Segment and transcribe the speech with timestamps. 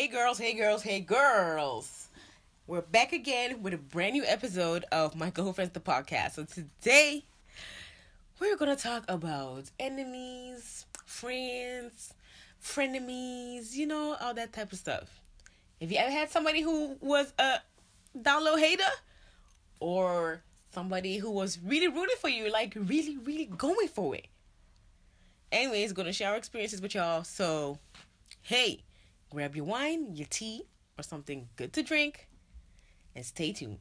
[0.00, 2.08] Hey girls, hey girls, hey girls.
[2.66, 6.36] We're back again with a brand new episode of My Girlfriends the Podcast.
[6.36, 7.26] So today
[8.40, 12.14] we're gonna talk about enemies, friends,
[12.64, 15.20] frenemies, you know, all that type of stuff.
[15.82, 17.58] Have you ever had somebody who was a
[18.18, 18.82] download hater?
[19.80, 20.40] Or
[20.72, 24.28] somebody who was really rooting for you, like really, really going for it?
[25.52, 27.22] Anyways, gonna share our experiences with y'all.
[27.22, 27.78] So
[28.40, 28.80] hey,
[29.30, 30.62] grab your wine, your tea,
[30.98, 32.28] or something good to drink,
[33.14, 33.78] and stay tuned.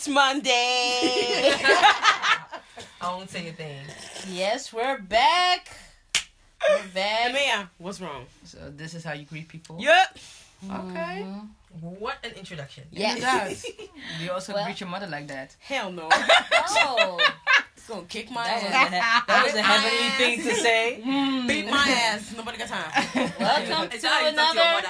[0.00, 0.50] It's Monday.
[3.02, 3.76] I won't say a thing.
[4.30, 5.76] Yes, we're back.
[6.66, 7.34] We're back.
[7.34, 8.24] Man, what's wrong?
[8.44, 9.76] So this is how you greet people.
[9.78, 10.18] Yep.
[10.64, 11.26] Okay.
[11.26, 11.86] Mm-hmm.
[12.00, 12.84] What an introduction.
[12.90, 13.18] Yes.
[13.18, 13.66] It does.
[14.22, 15.54] You also Well- greet your mother like that.
[15.60, 16.08] Hell no.
[16.52, 18.88] Oh, It's gonna kick my that was, a, ass.
[18.88, 20.96] he- that was a heavenly thing to say.
[21.48, 22.32] Beat my ass.
[22.36, 22.90] Nobody got time.
[23.40, 23.66] Welcome
[23.98, 24.88] to how you talk to your another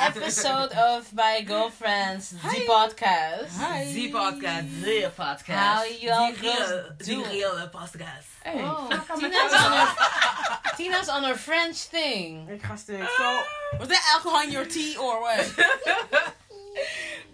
[0.00, 2.54] episode of My Girlfriend's Hi.
[2.58, 3.48] Z Podcast.
[3.56, 3.84] Hi.
[3.86, 4.82] Z podcast.
[4.82, 5.54] The podcast.
[5.54, 6.70] How y'all The girls
[7.06, 8.26] real, the real podcast.
[8.44, 8.88] Hey, Oh,
[9.18, 12.48] Tina's on her, Tina's on her French thing.
[12.50, 13.06] Interesting.
[13.18, 13.40] So,
[13.78, 15.54] was that alcohol in your tea or what?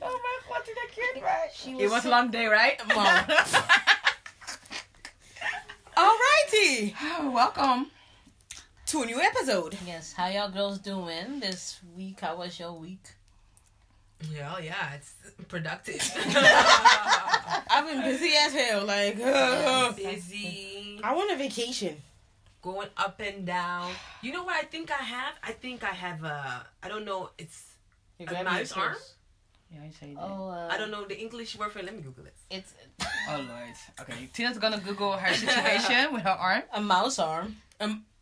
[0.03, 1.49] Oh my god, did I kid right?
[1.55, 2.81] She It was a so- long day, right?
[2.95, 3.25] Mom.
[6.61, 7.33] Alrighty.
[7.33, 7.87] Welcome.
[8.87, 9.77] To a new episode.
[9.87, 12.21] Yes, how y'all girls doing this week?
[12.21, 13.03] How was your week?
[14.33, 15.13] Yeah, yeah, it's
[15.49, 16.01] productive.
[16.27, 18.85] I've been busy as hell.
[18.87, 21.97] Like, uh, Busy, I want a vacation.
[22.63, 23.93] going up and down.
[24.23, 25.35] You know what I think I have?
[25.43, 26.65] I think I have a.
[26.83, 27.31] I don't know.
[27.39, 27.65] It's.
[28.19, 28.97] You A grabbing mouse your arm?
[29.71, 29.77] Shoes?
[29.79, 30.21] Yeah, you say that.
[30.23, 31.85] Oh, uh, I don't know the English word for it.
[31.85, 32.35] Let me Google it.
[32.51, 32.75] It's
[33.31, 33.75] Oh lord.
[34.01, 36.63] Okay, Tina's gonna Google her situation with her arm.
[36.73, 37.57] a mouse arm.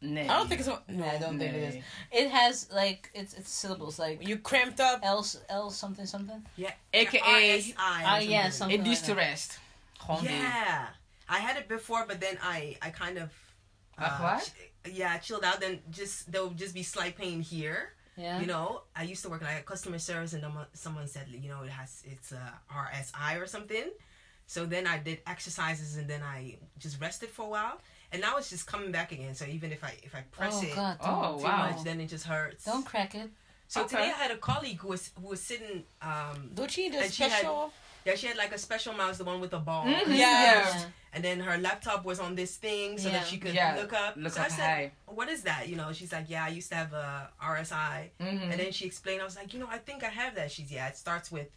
[0.00, 0.28] Nay.
[0.28, 0.69] I don't think it's.
[0.69, 1.82] A, no, I don't think it is.
[2.12, 5.00] It has like it's it's syllables like You cramped up.
[5.03, 6.44] L L something something.
[6.56, 6.72] Yeah.
[6.93, 8.53] AKA, RSI or Ah, yeah, something.
[8.53, 8.81] something.
[8.81, 9.21] It used like to that.
[9.31, 9.59] rest.
[10.00, 10.25] Gewoon.
[10.25, 10.87] Yeah,
[11.28, 13.31] I had it before, but then I I kind of
[13.97, 14.53] uh, Ach, what?
[14.84, 15.61] ch- yeah chilled out.
[15.61, 17.94] Then just there would just be slight pain here.
[18.16, 18.41] Yeah.
[18.41, 21.62] You know, I used to work like customer service, and someone someone said you know
[21.62, 23.91] it has it's a RSI or something.
[24.47, 27.80] So then I did exercises, and then I just rested for a while,
[28.12, 29.34] and now it's just coming back again.
[29.34, 30.97] So even if I if I press oh it God!
[31.00, 31.70] Oh, Don't, too wow.
[31.70, 32.64] much, then it just hurts.
[32.64, 33.30] don't crack it.
[33.69, 33.97] so Okay.
[33.97, 35.82] today I had a colleague who was who was sitting.
[36.02, 37.72] Um, Don't you need a And she had- special?
[38.04, 39.84] Yeah, she had like a special mouse, the one with the ball.
[39.84, 40.16] Mhm.
[40.16, 40.84] Yeah.
[41.16, 43.19] and then her laptop was on this thing so Yeah.
[43.19, 44.15] that she could Yeah, look up.
[44.16, 44.92] Look so up I said, high.
[45.06, 48.50] "What is that?" You know, she's like, "Yeah, I used to have a RSI." Mhm.
[48.50, 50.72] And then she explained, I was like, "You know, I think I have that." She's,
[50.72, 51.48] "Yeah, it starts with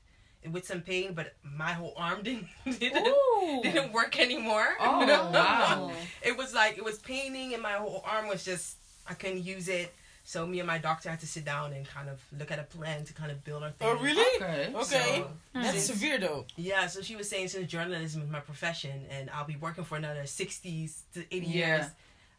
[0.52, 2.48] with some pain, but my whole arm didn't
[2.80, 3.62] didn't, Ooh.
[3.64, 5.00] didn't work anymore." Oh,
[5.34, 5.92] wow.
[6.22, 9.68] It was like it was paining, and my whole arm was just I couldn't use
[9.70, 9.92] it.
[10.30, 12.64] So me and my doctor had to sit down and kind of look at a
[12.64, 13.88] plan to kind of build our thing.
[13.88, 14.26] Oh, really?
[14.44, 14.74] Okay.
[14.76, 15.20] Okay.
[15.24, 16.44] So, That's since- severe though.
[16.58, 19.96] yeah, so she was saying since journalism is my profession and I'll be working for
[19.96, 21.54] another sixty to 80 Yeah.
[21.78, 21.86] years,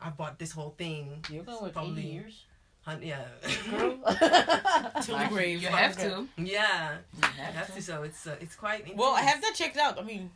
[0.02, 1.24] I bought this whole thing.
[1.30, 2.44] You're going with Probably- eighty years.
[2.82, 3.24] Hun- Yeah.
[5.02, 5.62] Till the grave.
[5.62, 6.28] You have to.
[6.36, 6.98] yeah.
[7.16, 8.98] You I have have to, so it's uh, it's quite intense.
[8.98, 9.98] Well, I have that checked out.
[9.98, 10.30] I mean,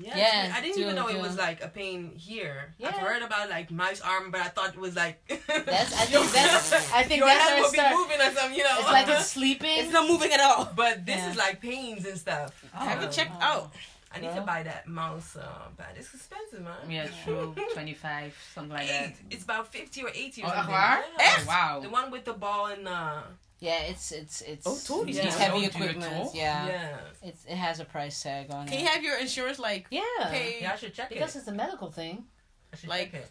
[0.00, 1.16] Yeah, Yeah, it's- I didn't do- even know do.
[1.16, 2.74] it was like a pain here.
[2.78, 2.88] Yeah.
[2.88, 6.30] I've heard about like mouse arm, but I thought it was like That's I think
[6.32, 8.76] that's I think your that's hand where it will be moving or something, you know.
[8.78, 9.76] It's like it's sleeping.
[9.80, 10.70] it's not moving at all.
[10.76, 11.30] but this Yeah.
[11.30, 12.52] is like pains and stuff.
[12.72, 13.06] have Oh.
[13.06, 13.44] it checked Oh.
[13.50, 13.72] out.
[14.14, 15.44] I need to buy that mouse, uh,
[15.76, 16.88] but it's expensive, man.
[16.90, 17.54] Yeah, true.
[17.74, 19.12] 25, something like that.
[19.30, 20.72] It's about 50 or 80 or Oh, something.
[20.72, 21.04] waar?
[21.18, 21.36] Yeah.
[21.40, 21.80] Oh, wow.
[21.80, 23.20] The one with the ball and uh
[23.60, 25.18] yeah, it's it's it's Oh, totally.
[25.18, 25.30] it's Yeah.
[25.44, 26.34] heavy So equipment.
[26.34, 26.96] Yeah, yeah.
[27.22, 28.70] it's it has a price tag on Can it.
[28.70, 31.14] Can you have your insurance like yeah, pay Yeah, I should check it?
[31.14, 31.40] because it.
[31.40, 32.24] it's a medical thing.
[32.72, 33.30] I should like- check it.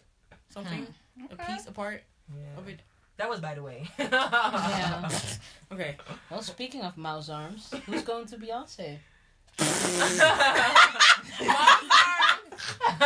[0.50, 0.86] something
[1.30, 1.52] a Okay.
[1.54, 2.58] piece apart Yeah.
[2.58, 2.80] of it?
[3.16, 3.88] That was by the way.
[3.98, 5.08] Yeah.
[5.70, 5.96] Okay.
[6.30, 8.98] Well, speaking of mouse arms, who's going to Beyonce?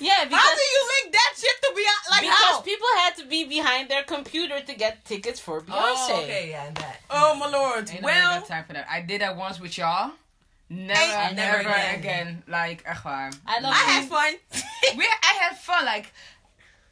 [0.00, 2.60] Yeah, How because do you link that shit to be like because how?
[2.62, 6.14] people had to be behind their computer to get tickets for oh, Beyonce.
[6.16, 7.00] oh, okay, yeah, and that.
[7.10, 7.88] Oh my lord.
[7.90, 8.86] Ain't nobody Well, got time for that.
[8.90, 10.12] I did that once with y'all.
[10.70, 11.98] Never, Hey, never, never again.
[11.98, 12.42] again.
[12.48, 13.30] Like, echt waar.
[13.46, 14.34] I love I had fun.
[14.96, 15.84] We, I had fun.
[15.84, 16.10] Like,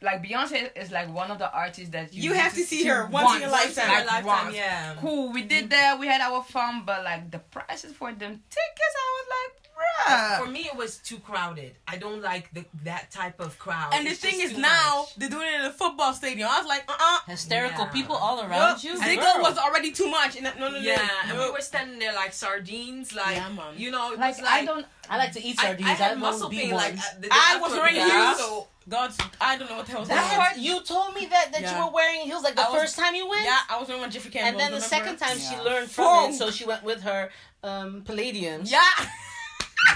[0.03, 3.07] like Beyonce is like one of the artists that you, You have to see her
[3.07, 3.89] once in your lifetime.
[3.89, 4.57] Like, lifetime, once.
[4.57, 4.95] yeah.
[5.01, 5.99] Cool, we did that.
[5.99, 10.39] We had our fun, but like the prices for them tickets, I was like, bruh.
[10.45, 11.75] For me, it was too crowded.
[11.89, 13.93] I don't like the that type of crowd.
[13.95, 15.15] And the It's thing is now much.
[15.17, 16.49] they're doing it in a football stadium.
[16.51, 17.91] I was like, uh uh Hysterical Yeah.
[17.99, 18.95] people all around you.
[19.01, 19.43] Ziggo Girl.
[19.43, 20.37] was already too much.
[20.37, 20.81] And that, no, no, no.
[20.81, 23.75] Yeah, and we were standing there like sardines, like Yeah, man.
[23.77, 24.87] you know, it like, was like I don't.
[25.09, 25.89] I like to eat sardines.
[25.89, 26.71] I I, had won't muscle be pain.
[26.75, 28.39] Like uh, the, I was upper wearing back, heels.
[28.39, 30.47] So God, I don't know what the hell was That going on.
[30.47, 30.57] hurt.
[30.59, 31.79] You told me that that Yeah.
[31.79, 33.45] you were wearing heels like the was- first time you went.
[33.45, 34.49] Yeah, I was wearing my Jeffrey Campbell.
[34.49, 36.35] And then the second time she learned from Funk.
[36.35, 37.31] it, so she went with her
[37.65, 38.71] um, palladiums.
[38.71, 38.81] Yeah.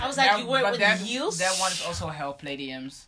[0.05, 1.39] I was like, that- you wear it but with that, heels.
[1.39, 3.05] That one is also hell palladiums.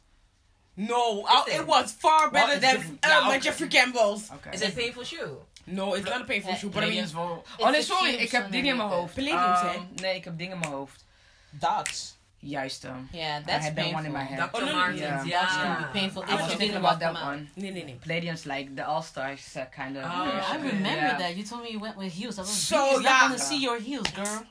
[0.77, 1.61] No, I, it?
[1.61, 3.05] it was far better it's than different.
[3.05, 3.41] uh, Yeah, my okay.
[3.41, 4.31] Jeffrey Campbell's.
[4.31, 4.51] Okay.
[4.55, 5.39] is it a painful shoe?
[5.67, 7.45] No, it's not a painful shoe, but I mean, Palladiums wel.
[7.59, 9.15] It's Oh nee, a sorry, cube ik heb dingen in mijn zonder hoofd.
[9.15, 9.69] Palladiums, hè?
[9.69, 11.05] Ehm, Nee, ik heb dingen in mijn hoofd.
[11.51, 12.15] Dots.
[12.39, 13.09] Juist hem.
[13.13, 13.95] Yeah, I that's had that painful.
[13.99, 14.39] one in my head.
[14.39, 14.57] Dr.
[14.57, 15.25] Oh, no, no, Martens, yeah.
[15.25, 15.41] yeah.
[15.43, 17.49] Dots can be painful I was thinking about that one.
[17.57, 17.97] nee, nee, nee.
[18.07, 20.05] Palladiums like the All Stars uh, kind of.
[20.05, 21.19] Oh, Yeah, I remember Yeah.
[21.19, 21.35] that.
[21.37, 22.37] You told me you went with heels.
[22.39, 23.11] I was So, so, yeah.
[23.11, 24.45] not gonna see your heels, girl.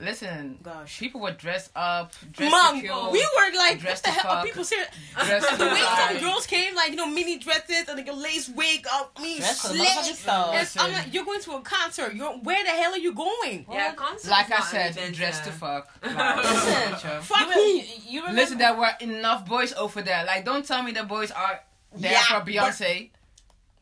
[0.00, 0.98] Listen, Gosh.
[0.98, 4.30] people were dressed up, dressed Mom, kill, we were like, what Dressed the to hell?
[4.32, 4.44] Are fuck.
[4.46, 4.88] people serious?
[5.16, 6.20] The way some die.
[6.20, 9.38] girls came, like, you know, mini dresses and like a lace wig, up, I mean,
[9.38, 9.86] Dress for the slay.
[9.86, 10.76] motherfucking stars.
[10.76, 12.14] And I'm like, you're going to a concert.
[12.14, 13.66] You're, where the hell are you going?
[13.70, 15.88] Yeah, concert Like I said, event, dressed to fuck.
[16.02, 16.14] Listen,
[16.92, 17.60] Like, Fuck you, who?
[17.60, 18.40] you, you remember?
[18.40, 20.24] Listen, there were enough boys over there.
[20.26, 21.60] Like, don't tell me the boys are
[21.96, 22.44] there Yeah, for but-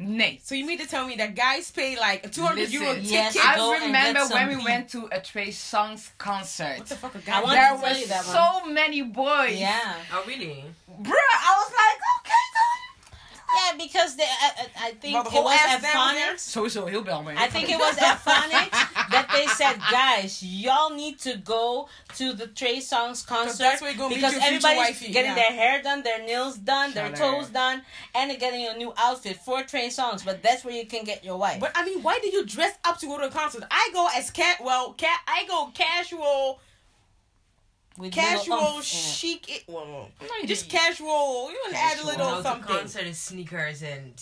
[0.07, 0.17] Beyonce.
[0.17, 0.41] Nee.
[0.43, 3.11] So you mean to tell me that guys pay like a 200 euro Listen, ticket?
[3.13, 4.65] yes, I go remember when we pee.
[4.65, 6.79] went to a Trey Songz concert.
[6.79, 7.55] What the fuck, a I guy?
[7.55, 9.59] There were you that so many boys.
[9.59, 9.95] yeah.
[10.13, 10.65] Oh, really?
[10.91, 12.47] Bruh, I was like, okay
[13.55, 15.83] Yeah, because they, I, uh, I uh, I think Well, the it was at?
[15.83, 16.45] Phonics.
[16.55, 17.27] Sowieso heel bel.
[17.37, 18.71] I think it was at Phonics
[19.11, 23.93] that they said, guys, y'all need to go to the Trey Songz concert that's where
[23.93, 25.35] you're meet because everybody's wifey, getting yeah.
[25.35, 27.17] their hair done, their nails done, their out.
[27.17, 27.83] toes done,
[28.15, 30.25] and they're getting a new outfit for Trey Songz.
[30.25, 31.61] But that's where you can get your wife.
[31.61, 33.65] But I mean, why did you dress up to go to a concert?
[33.71, 34.59] I go as cat.
[34.63, 35.21] Well, cat.
[35.27, 36.61] I go casual,
[37.99, 38.85] With casual, umph in it.
[38.85, 39.51] chic.
[39.51, 40.81] It, well, well, No, just didn't.
[40.81, 41.51] casual.
[41.51, 42.07] You want to add a Casual.
[42.07, 42.77] little No, the something.
[42.77, 44.15] concert is sneakers and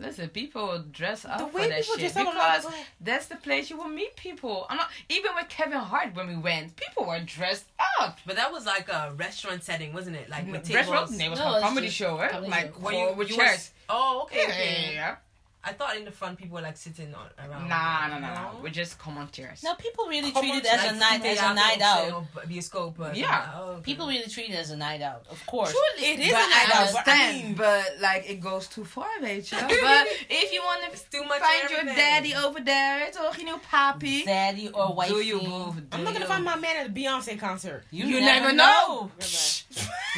[0.00, 3.26] Listen, people dress up The for way that people shit dress up, because like, that's
[3.26, 4.64] the place you will meet people.
[4.70, 6.76] I'm not even with Kevin Hart when we went.
[6.76, 7.64] People were dressed
[8.00, 8.20] up.
[8.24, 10.30] But that was like a restaurant setting, wasn't it?
[10.30, 11.08] Like with Restaurant?
[11.08, 11.18] tables.
[11.18, 12.28] Nee, was No, gewoon it's comedy show, hè?
[12.30, 12.80] comedy Like, show.
[12.80, 13.50] Were you, with you chairs.
[13.50, 14.38] Was, oh, okay.
[14.38, 14.82] Yeah, okay.
[14.84, 15.16] yeah, yeah.
[15.64, 17.68] I thought in the front people were like sitting on, around.
[17.68, 18.60] Nah, nah, nah, nah.
[18.62, 19.62] We just come on chairs.
[19.62, 22.06] No, people really Come treat it as like oh, a night as a night out.
[22.06, 23.16] film, Bioscope.
[23.16, 23.50] Yeah.
[23.56, 23.82] oh, okay.
[23.82, 25.74] People really treat it as a night out, of course.
[25.98, 28.68] It is but a night I out, but I understand, mean, but like it goes
[28.68, 29.50] too far, weet.
[29.50, 29.60] But
[30.30, 31.40] if you want to too much.
[31.40, 34.24] find of your daddy over there, toch, you know, papi.
[34.24, 35.14] Daddy or wifey.
[35.14, 35.76] Do you move?
[35.92, 37.82] I'm Do not gonna find my man at a Beyonce concert.
[37.90, 39.10] You, You never, never know.
[39.10, 39.10] know.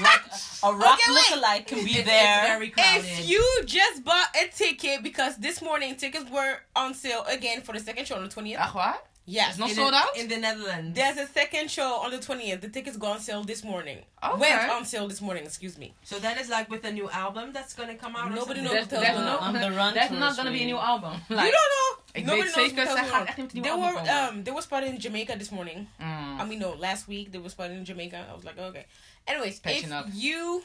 [0.03, 0.21] Like
[0.63, 1.25] a rock Okay, wait.
[1.25, 2.63] lookalike can be It's, there.
[2.63, 2.99] it's very.
[2.99, 7.73] If you just bought a ticket because this morning tickets were on sale again for
[7.73, 8.57] the second show on the 20th.
[8.59, 8.97] Ach, waar?
[9.27, 9.51] Yes.
[9.51, 10.17] It's not in sold the, out?
[10.17, 10.95] in the Netherlands.
[10.99, 12.61] There's a second show on the 20th.
[12.63, 13.99] The tickets go on sale this morning.
[14.25, 14.41] Okay.
[14.41, 15.89] Went on sale this morning, excuse me.
[16.03, 18.33] so that is like with a new album that's gonna come out.
[18.35, 20.63] Nobody knows There's, what there's the no, On the run there's tour not gonna be
[20.63, 20.91] a new screen.
[20.93, 21.15] album.
[21.29, 21.91] you don't know.
[22.15, 23.53] ik Nobody weet knows zeker, what ze the gaat hell's echt niet going met on.
[23.53, 24.29] die They album were komen.
[24.37, 25.87] um they were spotted in Jamaica this morning.
[26.01, 26.41] Mm.
[26.41, 28.17] I mean no, last week they were spotted in Jamaica.
[28.31, 28.85] I was like, okay.
[29.27, 30.07] Anyways, Patching if up.
[30.13, 30.63] you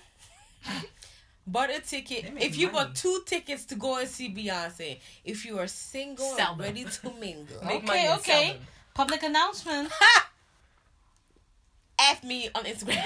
[1.48, 2.86] bought a ticket, if you money.
[2.88, 6.66] bought two tickets to go and see Beyonce, if you are single Sell and them.
[6.68, 8.52] ready to mingle, Make Okay, money and sell okay.
[8.54, 8.62] them.
[8.94, 9.92] Public announcement.
[12.00, 13.04] F me on Instagram.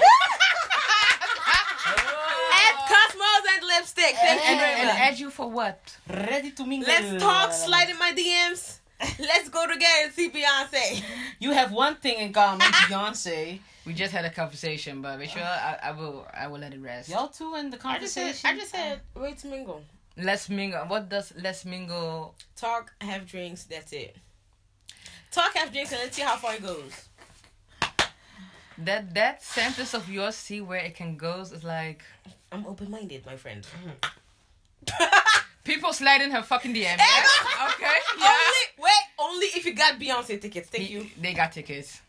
[2.62, 4.14] At Cosmos and Lipstick.
[4.14, 4.96] Thank you And, very and much.
[4.98, 5.96] add you for what?
[6.08, 6.88] Ready to mingle.
[6.88, 8.79] Let's talk, slide in my DMs.
[9.18, 11.02] Let's go together and see Beyonce.
[11.38, 13.60] You have one thing in common, Beyonce.
[13.86, 16.74] We just had a conversation, but weet je wel, I, I will I will let
[16.74, 17.08] it rest.
[17.08, 18.50] Y'all two in the I just said, conversation.
[18.50, 19.82] I just said, wait to mingle.
[20.18, 20.80] Let's mingle.
[20.86, 22.34] What does let's mingle?
[22.56, 24.16] Talk, have drinks, that's it.
[25.32, 27.08] Talk, have drinks, and let's see how far it goes.
[28.76, 32.02] That that sentence of yours, see where it can go, is like
[32.52, 33.66] I'm open minded, my friend.
[35.74, 36.96] People slide in her fucking DM.
[36.98, 37.66] Yeah?
[37.68, 37.98] okay.
[38.20, 38.26] Yeah.
[38.26, 40.68] Only, wait, only if you got Beyonce tickets.
[40.68, 41.06] Thank you.
[41.22, 42.00] They got tickets.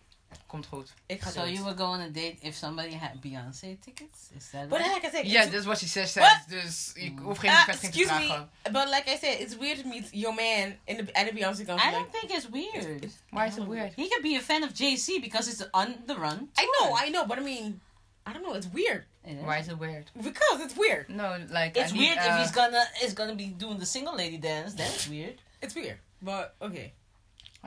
[0.48, 0.90] Komt goed.
[1.08, 4.30] Ik So you would go on a date if somebody had Beyonce tickets?
[4.38, 4.92] Is that But right?
[4.92, 6.14] like I said, Ja, it's- that's what she says.
[6.16, 6.40] What?
[6.48, 9.78] Dus je hoeft geen uh, bevestiging te excuse me, but like I said, it's weird
[9.82, 11.88] to meet your man in the, at a Beyonce concert.
[11.88, 13.06] I don't think it's weird.
[13.30, 13.92] Why is it weird?
[13.96, 16.50] He could be a fan of Jay-Z because it's on the run.
[16.58, 17.80] I know, I know, but I mean,
[18.26, 18.54] I don't know.
[18.56, 19.44] It's weird It is.
[19.44, 20.06] Why is it weird?
[20.24, 21.10] because it's weird.
[21.10, 23.86] No, like It's I need, weird uh, if he's gonna is gonna be doing the
[23.86, 24.74] single lady dance.
[24.76, 25.36] That's weird.
[25.62, 26.94] It's weird, but okay.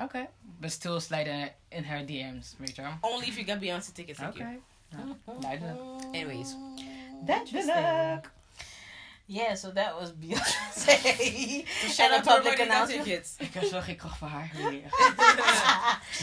[0.00, 0.26] Okay,
[0.60, 2.82] but still slide in, in her DMs, weet je?
[3.02, 4.18] Only if you got Beyonce tickets.
[4.18, 4.44] Thank you.
[4.44, 4.58] Okay.
[4.94, 4.98] Ja,
[5.40, 5.80] duidelijk.
[6.12, 6.54] Anyways,
[7.24, 8.30] Duidelijk.
[9.26, 11.64] Yeah, so that was Beyonce.
[11.94, 13.04] Shout and a out public everybody that got announcement.
[13.04, 13.34] tickets.
[13.38, 14.82] Ik heb zo geen kracht voor haar meer.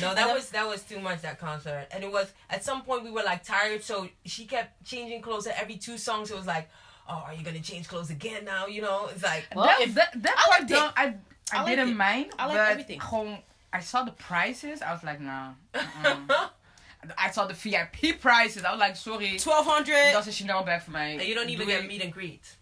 [0.02, 3.04] No, that was that was too much that concert, and it was at some point
[3.04, 6.30] we were like tired, so she kept changing clothes at every two songs.
[6.30, 6.68] It was like,
[7.08, 8.68] oh, are you gonna change clothes again now?
[8.68, 11.16] You know, it's like Well, that, if- that, that I part liked don't, I,
[11.54, 11.96] I, I didn't it.
[11.98, 12.34] mind.
[12.38, 13.00] I like everything.
[13.00, 13.42] Gewoon,
[13.74, 14.82] I saw the prices.
[14.82, 15.54] I was like, nah.
[15.74, 16.48] uh-uh.
[17.18, 18.64] I saw the VIP prices.
[18.64, 19.38] I was like, sorry.
[19.40, 20.12] Twelve hundred.
[20.14, 21.12] Dat is een Chanel bag voor mij.
[21.14, 21.78] and you don't even Doei.
[21.78, 22.60] get meet and greet.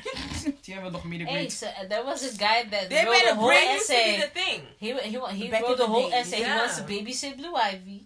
[0.64, 3.22] Die hebben nog meet and Hey, so uh, there was a guy that They wrote
[3.22, 4.20] made a whole essay.
[4.20, 4.60] the thing.
[4.78, 6.42] He he he Back wrote a the whole essay.
[6.44, 8.04] He wants to babysit Blue Ivy.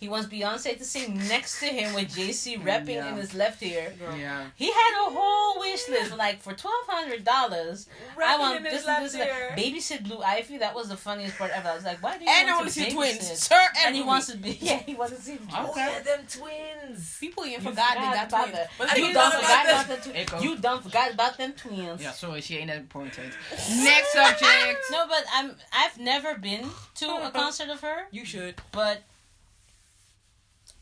[0.00, 3.10] He wants Beyonce to sing next to him with Jay-Z rapping Yeah.
[3.10, 3.92] in his left ear.
[4.00, 4.44] Ja.
[4.56, 7.86] He had a whole wish list like for twelve hundred dollars.
[8.16, 9.14] I want in his this and this.
[9.14, 9.58] left and that.
[9.58, 10.56] Babysit Blue Ivy.
[10.58, 11.68] That was the funniest part ever.
[11.68, 13.38] I was like, why do you And I want want to to see twins.
[13.38, 14.78] Sir and, And he wants to be yeah.
[14.78, 15.38] He wants to see.
[15.54, 15.86] Oh Okay.
[15.86, 17.18] yeah, them twins.
[17.20, 18.52] People even You forgot they got about twins.
[18.56, 18.70] that.
[18.78, 20.16] But You didn't done forgot about about them.
[20.16, 20.40] Ik ook.
[20.40, 22.02] tw- You done forgot about them twins.
[22.02, 23.12] Yeah, sorry, she ain't that important.
[23.84, 24.78] Next subject.
[24.90, 25.56] No, but I'm.
[25.72, 26.64] I've never been
[26.96, 28.54] to a concert of her, you should.
[28.72, 29.02] but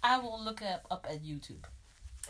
[0.08, 1.64] I will look up up at YouTube.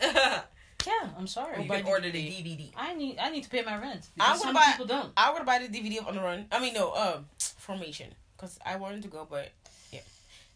[0.87, 1.63] Yeah, I'm sorry.
[1.65, 2.71] buy can order the DVD.
[2.77, 5.11] I need I need to pay my rent I'm gonna some buy- people don't.
[5.17, 6.45] I would buy the DVD of On the Run.
[6.51, 7.19] I mean, no, uh,
[7.57, 8.07] Formation,
[8.37, 9.49] because I wanted to go, but
[9.91, 9.99] yeah.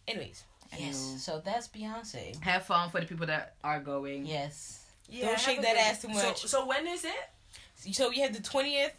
[0.07, 0.43] Anyways,
[0.79, 2.41] Yes, so that's Beyonce.
[2.41, 4.25] Have fun for the people that are going.
[4.25, 4.85] Yes.
[5.09, 6.41] Yeah, Don't shake that ass too much.
[6.41, 7.93] So, so when is it?
[7.93, 8.95] so we have the twentieth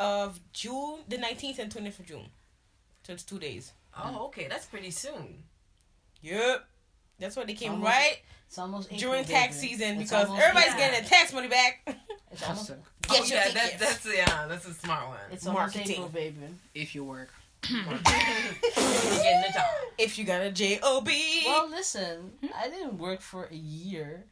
[0.00, 2.26] of June, the nineteenth, and twentieth of June.
[3.02, 3.72] So it's two days.
[3.96, 5.44] Oh, okay, that's pretty soon.
[6.22, 6.64] Yep.
[7.20, 10.42] That's why they came Almost right It's almost April, during tax season It's because almost
[10.42, 10.80] everybody's April.
[10.86, 11.96] getting their tax money back.
[12.32, 15.18] It's almost, Gasten, Get oh, yeah, that, that's yeah, that's a smart one.
[15.32, 15.90] it's Marketing.
[15.90, 16.36] April, baby.
[16.76, 17.28] if you work.
[17.68, 19.64] You're getting job.
[19.98, 20.78] if you got a job.
[20.82, 22.46] Well, listen, hmm?
[22.56, 24.24] I didn't work for a year.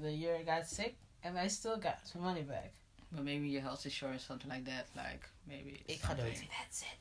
[0.00, 2.72] The year I got sick, and I still got some money back.
[3.10, 4.88] But maybe your health insurance, something like that.
[4.94, 5.82] Like, maybe.
[5.88, 6.26] Ik ga something.
[6.26, 6.34] dood.
[6.60, 6.98] That's it.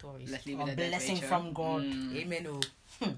[0.00, 0.30] Tories.
[0.30, 0.88] Let's leave it at that.
[0.88, 1.26] blessing weet je.
[1.28, 1.82] from God.
[1.82, 2.46] Mm, Amen.
[2.48, 2.60] oh.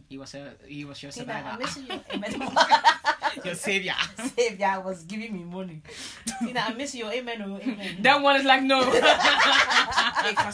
[0.08, 1.80] he was a he was your Tina, I'm survivor.
[1.80, 2.00] you.
[2.14, 2.52] Amen.
[3.44, 3.94] Your savior.
[4.36, 5.80] Savior was giving me money.
[6.38, 7.06] Tina, I miss you.
[7.08, 7.40] Amen.
[7.42, 7.96] oh, Amen.
[8.02, 8.80] That one is like no.
[8.82, 10.52] Ik ga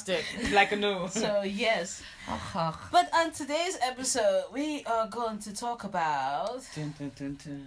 [0.52, 1.08] like a no.
[1.08, 2.74] So yes, Ach, ach.
[2.92, 7.66] but on today's episode, we are going to talk about Dun, dun, dun, dun.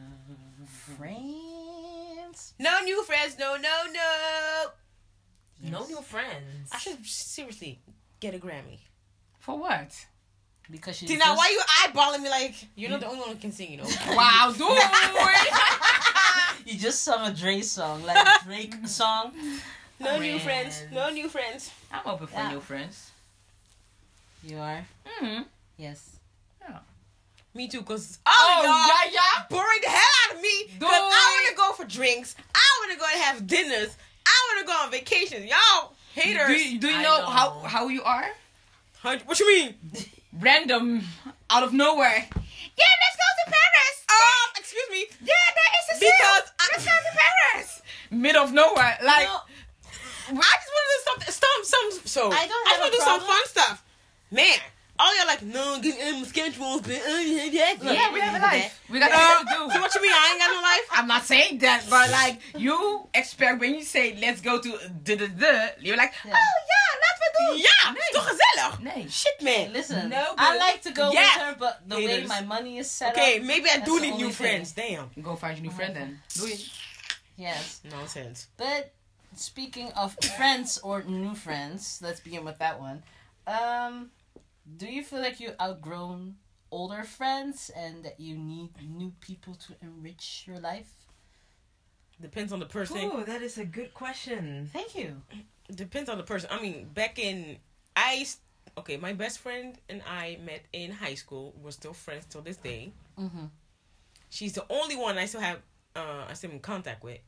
[0.98, 2.54] friends.
[2.58, 3.36] No new friends.
[3.38, 4.72] No, no, no.
[5.72, 6.70] No new friends.
[6.72, 7.82] I should seriously
[8.22, 8.80] get a Grammy.
[9.40, 10.06] For what?
[10.70, 13.36] Because she Tina, just- why you eyeballing me like you're not the only one who
[13.36, 13.84] can sing, you know?
[14.12, 16.66] Wow, doei!
[16.66, 19.34] you just sung a Drake song, like a Drake song.
[20.00, 20.78] No new friends.
[20.78, 20.94] Friends.
[20.94, 21.72] No new friends.
[21.92, 22.52] I'm open for Yeah.
[22.52, 23.12] new friends.
[24.44, 24.86] You are.
[25.22, 25.46] Mm.
[25.78, 26.08] Yes.
[27.54, 30.00] Me too, cause Oh, all y'all, yeah, yeah, boring the hell
[30.30, 30.68] out of me.
[30.80, 32.34] Cause I wanna go for drinks.
[32.56, 33.90] I wanna go and have dinners.
[34.26, 35.46] I wanna go on vacation.
[35.46, 36.48] Y'all haters.
[36.48, 37.26] Do you, do you know, know.
[37.26, 38.26] how how you are?
[39.02, 39.76] Hun- What you mean?
[40.40, 41.04] Random,
[41.50, 42.26] out of nowhere.
[42.26, 43.96] Yeah, let's go to Paris.
[44.10, 45.06] Um, excuse me.
[45.22, 47.82] Yeah, there is a Because I, Let's go to Paris.
[48.12, 49.40] Mid of nowhere, like No,
[50.40, 52.94] I just want to do something, some, some, so I don't I just have want
[52.94, 53.84] to do some fun stuff.
[54.32, 54.58] Man,
[55.02, 58.40] all y'all like, no, get um, schedules, but uh, yeah, yeah, yeah, we have a
[58.40, 58.80] life.
[58.90, 59.74] We got Uh, things to do.
[59.74, 60.12] so what you mean?
[60.14, 60.88] I ain't got no life.
[60.92, 64.70] I'm not saying that, but like you expect when you say let's go to
[65.04, 66.34] the the the, you're like, Yeah.
[66.38, 67.58] oh yeah, laten we doen.
[67.66, 68.74] Ja, is toch gezellig?
[68.88, 69.10] Nee.
[69.10, 69.72] Shit, man.
[69.74, 70.10] listen.
[70.10, 71.36] No, I but- like to go Yes.
[71.36, 72.30] with her, but the way Haters.
[72.30, 73.28] my money is set Okay, up.
[73.38, 74.46] Okay, maybe I That's do the need only new thing.
[74.48, 74.72] friends.
[74.74, 75.10] Damn.
[75.22, 76.20] Go find your new friend then.
[76.38, 76.58] Doei.
[77.38, 77.82] Yes.
[77.90, 78.48] Nonsense.
[78.58, 78.94] But
[79.36, 83.04] speaking of friends or new friends, let's begin with that one.
[83.48, 84.12] Um,
[84.78, 86.36] do you feel like you outgrown
[86.72, 90.92] older friends and that you need new people to enrich your life?
[92.22, 92.98] Depends on the person.
[92.98, 94.70] Ooh, that is a good question.
[94.72, 95.22] Thank you.
[95.74, 96.50] Depends on the person.
[96.52, 97.58] I mean, back in
[97.96, 98.26] I
[98.78, 101.54] okay, my best friend and I met in high school.
[101.62, 102.92] We're still friends till this day.
[103.20, 103.46] Mm-hmm.
[104.30, 105.60] She's the only one I still have
[105.96, 107.20] uh I still in contact with.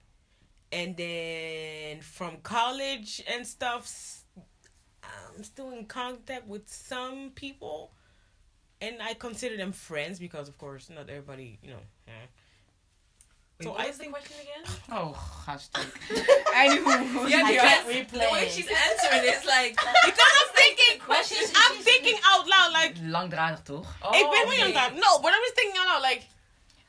[0.71, 4.22] And then from college and stuff s-
[5.03, 7.91] I'm still in contact with some people
[8.81, 11.83] and I consider them friends because of course not everybody, you know.
[12.07, 12.13] yeah.
[13.59, 14.63] Wait, So what I was the question again?
[14.91, 15.11] Oh,
[15.45, 15.93] hartstikke.
[16.63, 17.29] Anywho.
[17.29, 18.21] Yeah, I because can't replay.
[18.27, 19.75] the way she's answering is like
[20.07, 23.85] Because I'm thinking Well, she's- I'm thinking out loud like Langdradig toch?
[24.03, 24.73] oh, ik ben wel okay.
[24.75, 26.23] aan het No, but I was thinking out loud like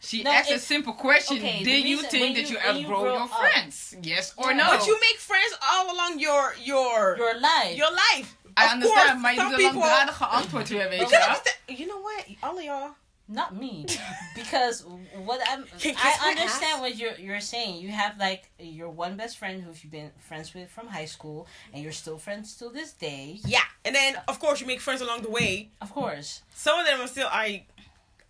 [0.04, 1.38] She No, asked a simple question.
[1.38, 3.94] okay, the Did you think that you- you when you outgrow grow your up- friends?
[4.02, 4.56] Yes or Yeah.
[4.56, 4.66] no?
[4.76, 7.76] But you make friends all along your your Your life.
[7.76, 8.28] your life.
[8.56, 11.10] I Of understand, course, maar je some doet een people- langdradige antwoord weer, weet You
[11.10, 11.28] je can wel?
[11.28, 11.58] understand.
[11.66, 12.24] You know what?
[12.40, 12.90] All of y'all
[13.26, 13.84] Not me,
[14.34, 14.84] because
[15.24, 15.64] what I'm.
[15.82, 17.80] I understand what you're you're saying.
[17.80, 21.46] You have like your one best friend who you've been friends with from high school,
[21.72, 23.40] and you're still friends till this day.
[23.46, 25.70] Yeah, and then of course you make friends along the way.
[25.80, 26.42] Of course.
[26.54, 27.64] Some of them are still I,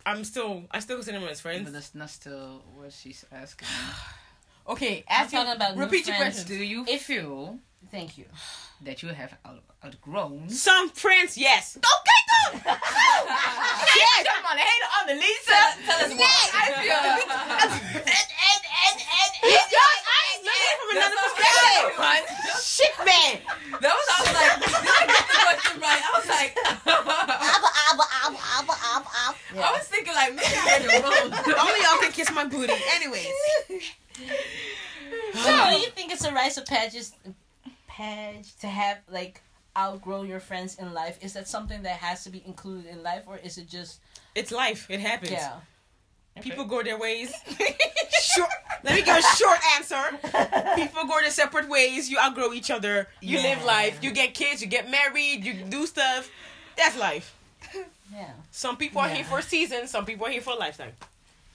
[0.05, 1.63] I'm still I still consider them as friends.
[1.63, 3.67] But that's not still what she's asking.
[4.67, 6.41] Okay, I'm ask you, talking about new repeat your friends.
[6.41, 6.57] question.
[6.57, 7.59] Do you If- feel
[7.91, 8.25] Thank you.
[8.81, 10.49] that you have out, outgrown?
[10.49, 11.77] Some friends, yes.
[11.77, 12.65] Okay, go.
[14.01, 14.25] Yes.
[14.25, 15.61] Come on, hate on the Lisa.
[15.85, 16.49] Tell us Yes.
[16.49, 16.97] I feel.
[17.61, 17.71] and,
[18.09, 20.01] and, and, and, He's just
[20.41, 22.57] looking from another perspective.
[22.65, 23.33] Shit, man.
[23.85, 26.01] That was I was like, did I get the question right?
[26.01, 26.51] I was like,
[26.89, 29.61] Abba, abba, abba, abba, abba, abba.
[29.61, 31.29] I was thinking like maybe I heard it wrong.
[31.61, 32.73] Only y'all can kiss my booty.
[32.95, 33.27] Anyways.
[35.33, 36.25] So, do you think it's
[36.93, 37.33] a rites of
[37.87, 39.41] passage, page to have like
[39.77, 41.17] outgrow your friends in life?
[41.23, 43.99] Is that something that has to be included in life, or is it just
[44.35, 44.87] It's life.
[44.89, 45.31] It happens.
[45.31, 45.53] yeah?
[46.41, 47.33] People go their ways.
[48.21, 48.49] short.
[48.83, 50.03] Let me give a short answer.
[50.75, 52.09] People go their separate ways.
[52.09, 53.07] You outgrow each other.
[53.21, 53.99] You live life.
[54.03, 54.61] You get kids.
[54.61, 55.45] You get married.
[55.45, 56.29] You do stuff.
[56.75, 57.33] That's life.
[58.13, 58.31] Yeah.
[58.51, 59.15] Some people are Yeah.
[59.15, 59.87] here for a season.
[59.87, 60.91] Some people are here for a lifetime.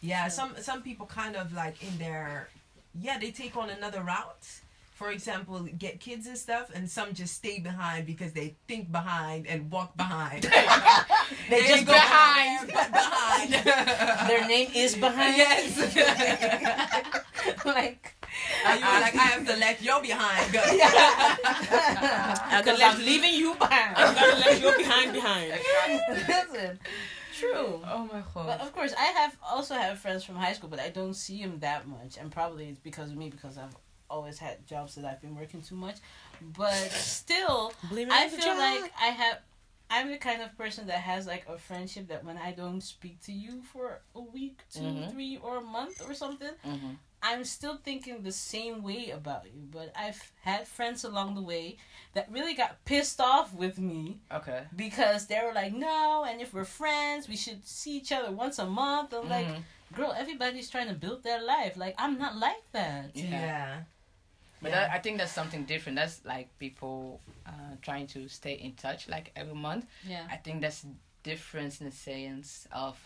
[0.00, 2.48] Yeah, some some people kind of like in their
[2.98, 4.46] yeah, they take on another route.
[5.00, 9.46] For example, get kids and stuff, and some just stay behind because they think behind
[9.46, 10.44] and walk behind.
[11.48, 12.66] They just go behind.
[12.66, 13.52] behind.
[14.28, 15.38] Their name is behind.
[15.38, 15.78] yes.
[17.64, 18.12] like
[18.66, 20.60] and you were like, I have to let you behind go.
[22.58, 23.96] because I'm leaving you behind.
[23.96, 25.52] I'm gonna let you behind behind.
[26.28, 26.78] Listen,
[27.38, 27.80] true.
[27.88, 28.60] Oh my But god.
[28.60, 31.58] of course, I have also have friends from high school, but I don't see them
[31.60, 33.74] that much, and probably it's because of me because I've
[34.10, 35.96] always had jobs that I've been working too much.
[36.56, 39.38] But still, Blame I feel like I have.
[39.92, 43.20] I'm the kind of person that has like a friendship that when I don't speak
[43.24, 45.10] to you for a week, 2 Mhm.
[45.12, 46.96] three, or a month or something, Mhm.
[47.22, 49.62] I'm still thinking the same way about you.
[49.70, 51.76] But I've had friends along the way
[52.14, 54.68] that really got pissed off with me Okay.
[54.76, 58.60] because they were like, no, and if we're friends, we should see each other once
[58.60, 59.12] a month.
[59.12, 59.62] I'm like, Mhm.
[59.92, 61.76] girl, everybody's trying to build their life.
[61.76, 63.16] Like, I'm not like that.
[63.16, 63.28] Yeah.
[63.28, 63.82] Yeah.
[64.62, 64.80] But Yeah.
[64.80, 65.96] that, I think that's something different.
[65.96, 69.86] That's like people uh, trying to stay in touch, like every month.
[70.06, 70.26] Yeah.
[70.30, 70.84] I think that's
[71.22, 72.96] difference in the sense of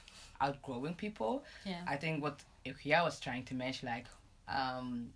[0.40, 1.44] outgrowing people.
[1.64, 1.80] Yeah.
[1.86, 4.06] I think what Ikia was trying to mention, like,
[4.48, 5.10] um,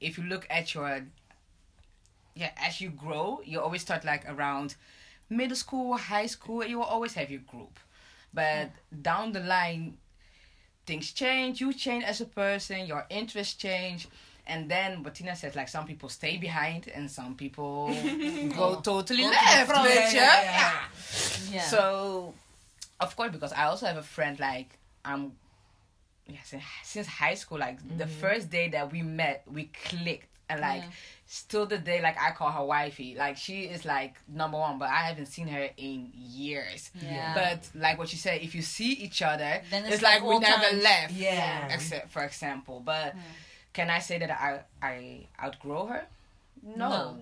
[0.00, 1.04] if you look at your,
[2.34, 4.76] yeah, as you grow, you always start like around
[5.28, 7.78] middle school, high school, you will always have your group.
[8.32, 8.70] But
[9.02, 9.96] down the line,
[10.86, 14.08] things change, you change as a person, your interests change.
[14.46, 17.88] And then what Tina says, like some people stay behind and some people
[18.56, 19.66] go totally Go to left.
[19.70, 19.84] front.
[19.88, 20.80] with Yeah, yeah, yeah.
[21.54, 21.62] Yeah.
[21.62, 22.34] So,
[23.00, 25.32] of course, because I also have a friend like I'm.
[26.26, 28.20] Yeah, since, since high school, like the mm-hmm.
[28.20, 30.88] first day that we met, we clicked, and like Yeah.
[31.26, 33.14] still the day, like I call her wifey.
[33.14, 36.90] Like she is like number one, but I haven't seen her in years.
[37.00, 37.34] Yeah.
[37.34, 40.28] But like what you said, if you see each other, Then it's, it's like, like
[40.28, 40.82] we old never times.
[40.82, 41.12] left.
[41.12, 41.74] Yeah.
[41.74, 43.20] Except for example, but Yeah.
[43.74, 46.06] Can I say that I I outgrow her?
[46.62, 46.88] No.
[46.88, 47.18] No.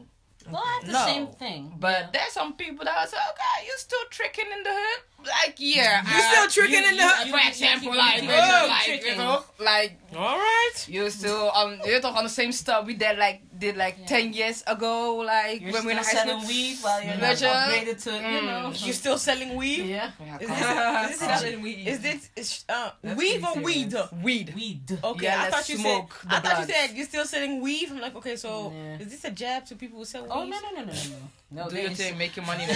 [0.50, 1.04] well, I have the No.
[1.06, 1.74] same thing.
[1.78, 2.08] But Yeah.
[2.12, 5.00] there's some people that are say, okay, you still tricking in the hood?
[5.26, 6.02] Like, yeah.
[6.02, 7.28] You still tricking you- in the hood?
[7.28, 9.06] Uh, for example, like, you you keep know, like, tricking.
[9.06, 10.78] Oh, you know, like, All right.
[10.88, 14.07] you still on, you're talking on the same stuff we did, like, did, like, Yeah.
[14.14, 14.96] 10 years ago,
[15.35, 16.48] like, You're when we were in high selling school.
[16.48, 18.44] weed while you're not upgraded to, you Mm.
[18.51, 18.72] know.
[18.87, 19.85] you're still selling weed?
[19.87, 20.11] yeah.
[20.18, 20.59] Yeah, Is this-
[21.14, 21.87] is this- Selling weed.
[21.92, 23.94] Is this is, uh, That's weave or weed?
[24.27, 24.48] Weed.
[24.55, 24.98] Weed.
[25.11, 25.83] Okay, Yeah, I thought you said.
[25.83, 27.88] smoke the I thought you said you're still selling weave.
[27.92, 28.98] I'm like, okay, so Yeah.
[29.03, 30.31] is this a jab to people who sell weed?
[30.37, 31.20] Oh, no, no, no, no, no, no.
[31.64, 32.66] No, Do your thing, make your money.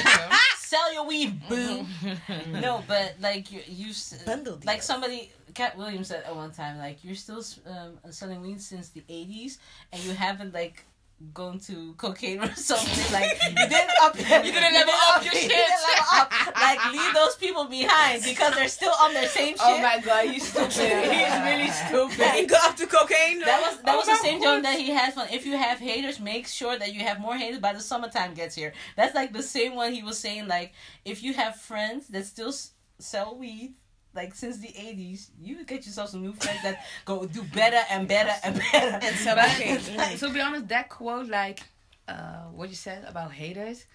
[0.72, 1.86] sell your weed, boo.
[2.64, 6.78] no, but like you, you s- Bundle like somebody, Katt Williams said at one time,
[6.78, 9.58] like you're still um, selling weed since the '80s,
[9.92, 10.84] and you haven't like
[11.32, 13.10] gone to cocaine or something.
[13.12, 15.70] Like you didn't up, you didn't level up your you shit.
[16.12, 16.30] up.
[16.60, 19.60] Like leave those people behind because they're still on their same shit.
[19.62, 20.70] oh my god, you stupid.
[20.70, 22.30] He's really stupid.
[22.34, 23.40] He got up to cocaine.
[23.40, 25.28] That was that Oh was the same joke that he has fun.
[25.32, 28.54] If you have haters, make sure that you have more haters by the summertime gets
[28.54, 28.74] here.
[28.96, 30.48] That's like the same one he was saying.
[30.48, 30.74] Like
[31.06, 33.72] if you have friends that still s- sell weed,
[34.16, 38.08] like since the eighties, you get yourself some new friends that go do better and
[38.08, 39.96] better and better And so But cocaine.
[39.96, 41.60] like- to be honest, that quote, like,
[42.08, 43.86] uh, what you said about haters,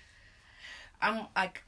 [1.02, 1.64] I'm like,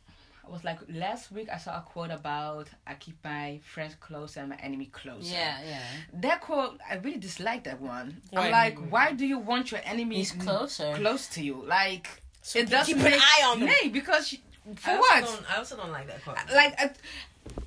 [0.46, 4.36] I was like, last week I saw a quote about I keep my friends close
[4.38, 5.34] and my enemy closer.
[5.34, 5.82] yeah, yeah.
[6.22, 8.22] That quote, I really dislike that one.
[8.32, 8.46] Why?
[8.48, 10.94] I'm like, why do you want your enemy He's closer.
[10.96, 11.64] close to you?
[11.66, 12.10] Like,
[12.42, 13.70] So it doesn't keep an eye on them.
[13.70, 14.40] Nay, because you-
[14.76, 15.24] for I also what?
[15.26, 16.38] Don't, I also don't like that quote.
[16.54, 16.98] Like,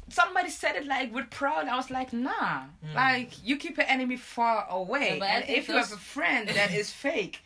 [0.09, 1.69] somebody said it like with proud.
[1.69, 2.65] I was like, nah.
[2.85, 2.95] Hmm.
[2.95, 5.19] Like you keep your enemy far away.
[5.19, 7.41] Yeah, and if you have a friend that is fake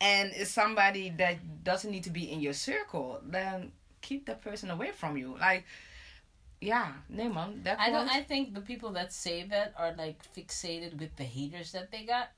[0.00, 4.70] and is somebody that doesn't need to be in your circle, then keep that person
[4.70, 5.36] away from you.
[5.38, 5.64] Like
[6.60, 7.62] yeah, no man.
[7.64, 8.08] That I don't.
[8.08, 12.04] I think the people that say that are like fixated with the haters that they
[12.04, 12.30] got.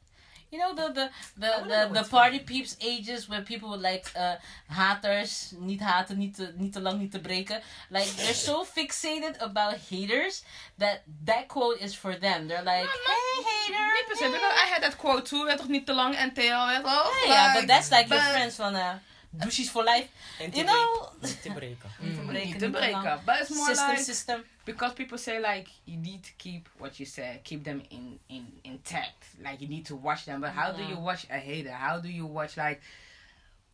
[0.53, 4.35] You know the the the the, the party peeps ages where people were like uh
[4.67, 7.63] haters niet haten niet te niet te lang niet te breken.
[7.89, 10.45] Like they're so fixated about haters
[10.79, 12.49] that that quote is for them.
[12.49, 13.93] They're like hey hater.
[13.95, 15.47] Niet per se, because I had that quote too.
[15.47, 17.25] Het toch niet te lang en TL, weet toch?
[17.27, 18.93] yeah, but that's like your but- friends van uh
[19.33, 21.29] douches for life En te you know breken.
[21.29, 21.91] Niet te breken.
[22.01, 22.27] Niet te mm.
[22.27, 23.03] breken, Niet te niet te lang.
[23.03, 23.21] breken.
[23.25, 26.97] But it's more system like system because people say like you need to keep what
[26.97, 29.25] you said, keep them in in intact.
[29.39, 30.41] Like you need to watch them.
[30.41, 31.73] But how do you watch a hater?
[31.73, 32.81] How do you watch like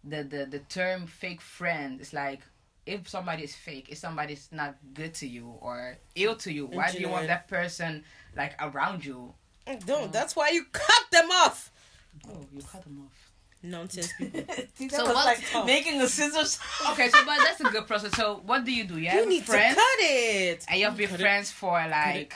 [0.04, 2.00] the the the term fake friend?
[2.00, 2.42] It's like
[2.86, 6.90] if somebody is fake, if somebody's not good to you or ill to you, why
[6.90, 8.04] do you want that person
[8.36, 9.34] like around you?
[9.86, 10.12] Don't.
[10.12, 11.70] That's why you cut them off.
[12.26, 13.27] Oh, you cut them off.
[13.62, 14.96] Nonsense people.
[14.98, 16.58] so what- like making a scissors
[16.90, 18.12] Okay, so but that's a good process.
[18.16, 18.94] So what do you do?
[18.94, 19.74] You you have need friends.
[19.74, 20.64] to cut it.
[20.68, 21.22] And you have been Cut it.
[21.22, 22.34] friends for like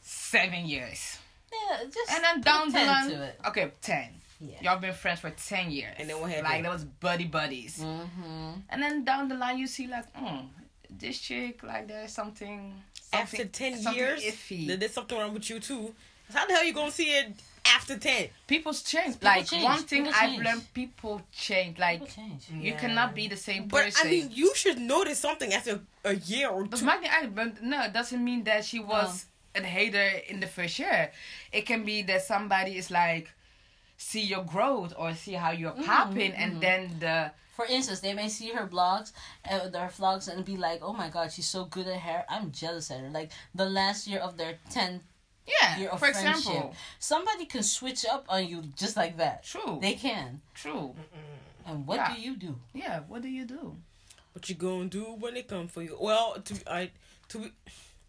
[0.00, 1.18] seven years.
[1.52, 3.40] yeah just And then down the line, to it.
[3.48, 4.08] okay, ten.
[4.40, 5.94] yeah Y'all been friends for ten years.
[5.98, 6.48] And then what happened?
[6.48, 7.78] Like that was buddy buddies.
[7.78, 8.60] mm-hmm.
[8.70, 10.44] And then down the line, you see like, mm,
[10.90, 12.74] this chick, like there's something.
[13.12, 14.78] After something- 10 something years, iffy.
[14.78, 15.94] there's something wrong with you too.
[16.32, 17.32] How the hell you gonna see it
[17.64, 18.28] after 10?
[18.46, 19.14] People's change.
[19.14, 19.64] People like change.
[19.64, 20.44] one thing People I've change.
[20.44, 21.78] learned, people change.
[21.78, 22.42] Like People change.
[22.50, 22.78] you Yeah.
[22.80, 24.06] cannot be the same But person.
[24.06, 26.84] I mean, you should notice something after a year or But two.
[26.86, 30.46] maakt niet uit, but no, it doesn't mean that she was a hater in the
[30.48, 31.10] first year.
[31.52, 33.30] It can be that somebody is like,
[33.96, 36.38] see your growth or see how you're Mhm, popping, mhm.
[36.42, 39.12] and then the For instance, they may see her blogs,
[39.48, 42.24] uh, their vlogs, and be like, "Oh my God, she's so good at hair.
[42.28, 45.02] I'm jealous at her." Like the last year of their 10th
[45.46, 49.42] yeah, year for friendship, example, somebody can switch up on you just like that.
[49.44, 50.40] true, They can.
[50.54, 50.94] true,
[51.66, 52.14] And what Yeah.
[52.14, 52.58] do you do?
[52.74, 53.00] yeah.
[53.08, 53.76] What do you do?
[54.32, 55.96] What you gonna do when they come for you?
[56.00, 56.90] Well, to I
[57.28, 57.50] to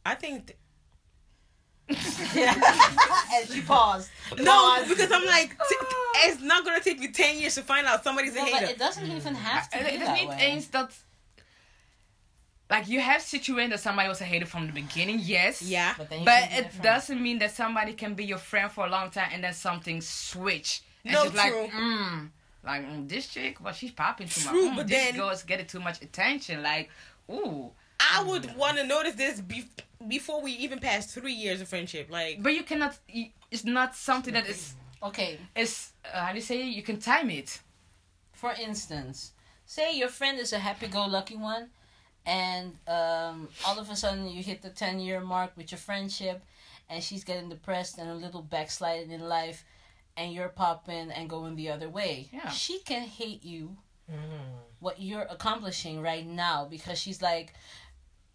[0.05, 0.57] I think th-
[1.89, 4.09] and she paused.
[4.37, 5.75] no because I'm like t-
[6.25, 8.71] it's not gonna take you ten years to find out somebody's a No, but hater.
[8.71, 10.37] it doesn't even have to Uh, be it is that niet way.
[10.39, 10.91] eens dat.
[12.69, 15.61] Like you have situated that somebody was a hater from the beginning, yes.
[15.61, 18.89] yeah, But then But it doesn't mean that somebody can be your friend for a
[18.89, 20.81] long time and then something switch.
[21.03, 21.67] And No, she's like, true.
[21.67, 22.29] mm,
[22.63, 24.73] like mm, this chick, well, she's popping too True, much.
[24.73, 26.63] Mm, but this then- girl is getting too much attention.
[26.63, 26.89] Like,
[27.29, 27.71] ooh.
[27.99, 29.67] I would want to notice this be-
[30.07, 32.07] before we even pass three years of friendship.
[32.09, 32.97] Like, But you cannot.
[33.51, 36.61] It's not something that is Okay, is uh, how do you say?
[36.61, 36.67] it?
[36.77, 37.59] You can time it.
[38.33, 39.31] for instance,
[39.65, 41.69] say your friend is a happy-go-lucky one,
[42.25, 46.41] and um, all of a sudden you hit the ten-year mark with your friendship,
[46.89, 49.63] and she's getting depressed and a little backsliding in life,
[50.17, 52.29] and you're popping and going the other way.
[52.31, 52.49] Yeah.
[52.49, 53.77] She can hate you
[54.11, 54.15] Mm.
[54.81, 57.53] what you're accomplishing right now because she's like,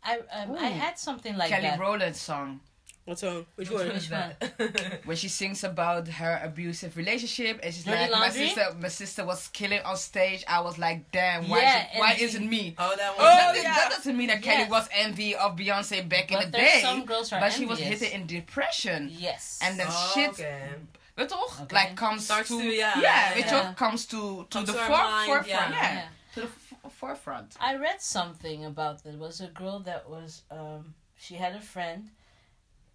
[0.02, 1.78] I um, I had something like Kelly that.
[1.78, 2.60] Rowland's song
[3.08, 3.46] what's on?
[3.56, 3.86] Which Which one?
[3.88, 5.00] one is that?
[5.06, 9.24] where she sings about her abusive relationship and she's Dirty like, my sister, my sister
[9.24, 10.44] was killing on stage.
[10.46, 11.58] I was like, damn, why?
[11.60, 12.74] Yeah, is it, why isn't me?
[12.78, 13.54] oh, that Oh, one.
[13.54, 13.74] that, yeah.
[13.74, 14.70] that doesn't mean that Kelly Yes.
[14.70, 16.80] was envy of Beyonce back but in the there's day.
[16.82, 18.00] some girls who are But she was envious.
[18.02, 19.08] hit in depression.
[19.10, 19.58] Yes.
[19.62, 20.68] And then Oh, shit, okay.
[21.16, 21.62] weet toch?
[21.62, 21.74] Okay.
[21.74, 23.74] Like comes Starts to, to- yeah, yeah, weet je yeah.
[23.74, 25.70] comes to to Comes the to our mind, forefront, yeah.
[25.70, 26.08] yeah, Yeah.
[26.34, 27.56] to the f- forefront.
[27.60, 29.14] I read something about that.
[29.14, 32.10] It was a girl that was um she had a friend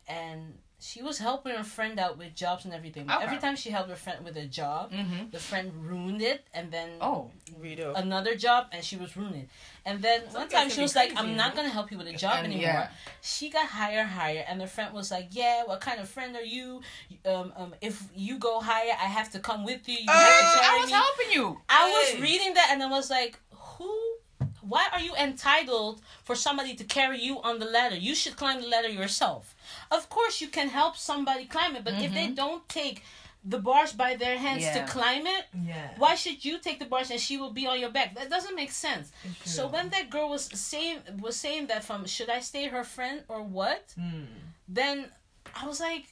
[0.08, 3.10] and she was helping her friend out with jobs and everything.
[3.10, 3.24] Okay.
[3.24, 5.30] every time she helped her friend with a job, Mm-hmm.
[5.32, 7.94] the friend ruined it and then Oh, Rito.
[7.94, 9.48] another job and she was ruined.
[9.86, 11.98] And then Some one girls time she be was like, I'm not gonna help you
[11.98, 12.63] with a job And, anymore.
[12.63, 12.89] yeah.
[13.22, 16.44] She got higher, higher, and the friend was like, "Yeah, what kind of friend are
[16.44, 16.82] you?
[17.26, 19.96] Um, um, if you go higher, I have to come with you.
[19.96, 21.62] You have to I was me." helping you.
[21.70, 23.53] I was reading that and I was like, who?
[24.67, 27.95] Why are you entitled for somebody to carry you on the ladder?
[27.97, 29.56] You should climb the ladder yourself.
[29.91, 33.04] Of course, you can help somebody climb it, but if they don't take
[33.45, 34.73] the bars by their hands Yeah.
[34.86, 35.89] to climb it, Yeah.
[35.97, 38.15] why should you take the bars and she will be on your back?
[38.15, 39.12] That doesn't make sense.
[39.43, 43.17] So when that girl was saying was saying that from should I stay her friend
[43.28, 43.93] or what?
[43.99, 44.28] Mm.
[44.80, 45.12] then
[45.62, 46.06] I was like,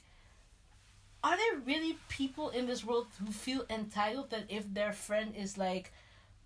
[1.24, 5.56] are there really people in this world who feel entitled that if their friend is
[5.56, 5.92] like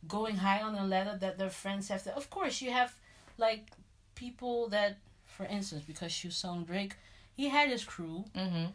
[0.08, 2.16] going high on a ladder, that their friends have to?
[2.16, 2.94] Of course, you have
[3.38, 3.70] like
[4.14, 6.94] people that, for instance, because you song Drake,
[7.34, 8.66] he had his crew, Mm-hmm.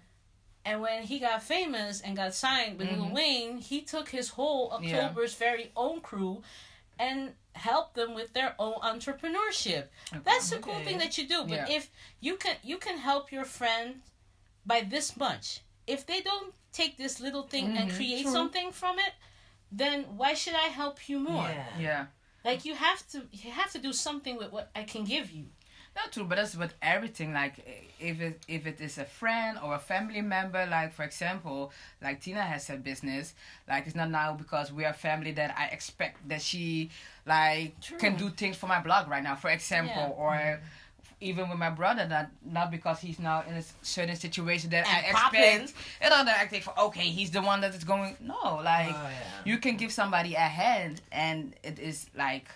[0.65, 3.13] and when he got famous and got signed with Lil Mhm.
[3.13, 4.77] Wayne, he took his whole Yeah.
[5.07, 6.43] October's very own crew,
[6.99, 9.87] and help them with their own entrepreneurship.
[10.23, 10.85] That's the cool Okay.
[10.85, 11.43] thing that you do.
[11.43, 11.77] But Yeah.
[11.77, 14.01] if you can you can help your friend
[14.65, 15.61] by this much.
[15.87, 18.31] If they don't take this little thing and Mhm, create true.
[18.31, 19.13] something from it,
[19.71, 21.47] then why should I help you more?
[21.47, 21.65] Yeah.
[21.79, 22.05] Yeah.
[22.43, 25.45] Like you have to you have to do something with what I can give you.
[25.93, 27.33] Not true, but that's with everything.
[27.33, 27.55] Like
[27.99, 32.21] if it if it is a friend or a family member, like for example, like
[32.21, 33.33] Tina has her business.
[33.67, 36.91] Like it's not now because we are family that I expect that she
[37.25, 37.97] like True.
[37.97, 39.35] can do things for my blog right now.
[39.35, 40.23] For example, Yeah.
[40.23, 40.63] or mm-hmm.
[41.21, 44.99] Even with my brother, that not because he's now in a certain situation that I
[45.07, 45.61] And poppin'.
[45.61, 45.73] expect.
[46.03, 48.17] You know that I think for okay, he's the one that is going.
[48.19, 49.11] No, like Oh, yeah.
[49.45, 52.47] you can give somebody a hand and it is like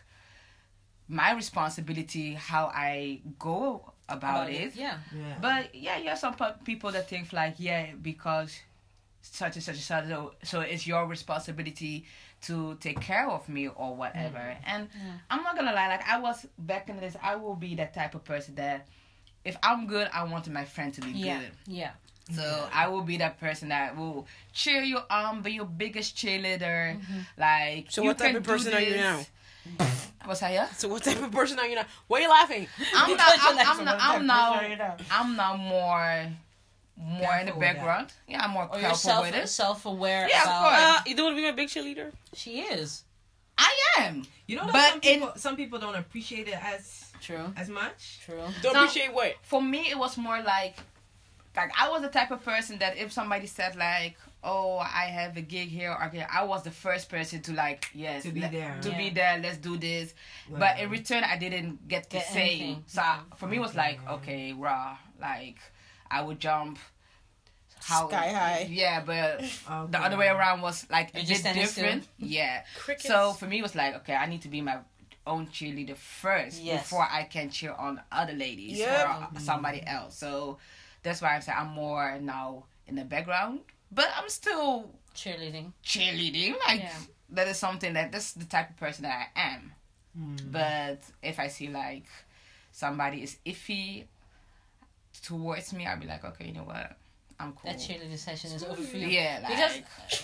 [1.07, 4.75] my responsibility how i go about, it.
[4.75, 4.97] Yeah.
[5.15, 5.35] Yeah.
[5.41, 8.55] but yeah you have some people that think like yeah because
[9.33, 12.05] such and such and such so, so it's your responsibility
[12.41, 14.57] to take care of me or whatever mm.
[14.67, 15.11] and Yeah.
[15.31, 18.13] i'm not gonna lie like i was back in this i will be that type
[18.15, 18.87] of person that
[19.43, 21.39] if i'm good i want my friend to be Yeah.
[21.39, 21.91] good Yeah.
[22.33, 26.97] so I will be that person that will cheer you on, be your biggest cheerleader.
[26.97, 27.19] Mm-hmm.
[27.37, 29.29] Like So you what type can of person are you this.
[29.79, 29.85] now?
[30.25, 30.51] What's that?
[30.51, 30.67] Yeah.
[30.73, 31.85] So what type of person are you now?
[32.07, 32.65] Why are you laughing?
[32.95, 33.29] I'm not.
[33.29, 34.53] you're I'm, like, I'm, not, I'm of now.
[34.53, 34.97] person are you now?
[35.11, 36.25] I'm now more,
[36.97, 37.75] more in the Careful with that.
[37.75, 38.13] background.
[38.27, 39.47] Yeah, I'm more Or you're careful self with it.
[39.49, 40.79] self aware Yeah, of course.
[40.79, 42.11] Uh, you don't want to be my big cheerleader?
[42.33, 43.03] she is.
[43.57, 44.25] I am.
[44.47, 47.53] You know But some in- people some people don't appreciate it as True.
[47.55, 48.19] as much.
[48.25, 48.43] True.
[48.61, 48.83] Don't No.
[48.83, 49.35] appreciate what?
[49.43, 50.77] For me, it was more like,
[51.55, 55.37] like I was the type of person that if somebody said like, "Oh, I have
[55.37, 58.51] a gig here," okay, I was the first person to like, yes, To be let-
[58.51, 58.77] there.
[58.81, 59.37] to be there.
[59.39, 60.13] Let's do this.
[60.49, 62.49] But in return, I didn't get to Get say.
[62.49, 62.83] anything.
[62.87, 63.79] So I- for me, it was Okay.
[63.79, 64.97] like, okay, raw.
[65.19, 65.57] Like
[66.09, 66.77] I would jump.
[67.79, 68.67] Sky high.
[68.69, 69.91] Yeah, but Okay.
[69.91, 71.83] the other way around was like You're a bit standing still?
[71.83, 72.07] different.
[72.17, 72.63] Yeah.
[72.79, 73.07] Crickets.
[73.07, 74.77] So for me, it was like, okay, I need to be my
[75.27, 76.81] own cheerleader first Yes.
[76.83, 79.07] before I can cheer on other ladies Yep.
[79.35, 80.17] or somebody else.
[80.17, 80.57] So
[81.03, 83.59] that's why I'm saying I'm more now in the background,
[83.91, 85.71] but I'm still Cheerleading.
[85.83, 86.55] cheerleading.
[86.67, 86.97] Like Yeah.
[87.29, 89.73] that is something that that's the type of person that I am.
[90.19, 90.51] Mm.
[90.51, 92.05] But if I see like
[92.71, 94.05] somebody is iffy
[95.25, 96.97] towards me, I'll be like, okay, you know what,
[97.39, 97.71] I'm cool.
[97.71, 99.07] That cheerleading session is over for you.
[99.07, 99.79] Yeah, like Because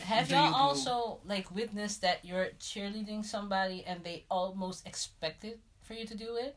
[0.06, 5.94] have y'all you, also like witnessed that you're cheerleading somebody and they almost expected for
[5.94, 6.56] you to do it?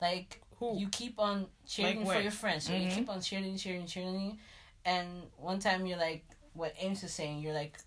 [0.00, 0.78] Like Who?
[0.78, 2.94] you keep on cheering Like for your friends, so you Mhm.
[2.96, 4.38] keep on cheering, cheering, cheering,
[4.84, 7.78] and one time you're like, what Ames is saying, you're like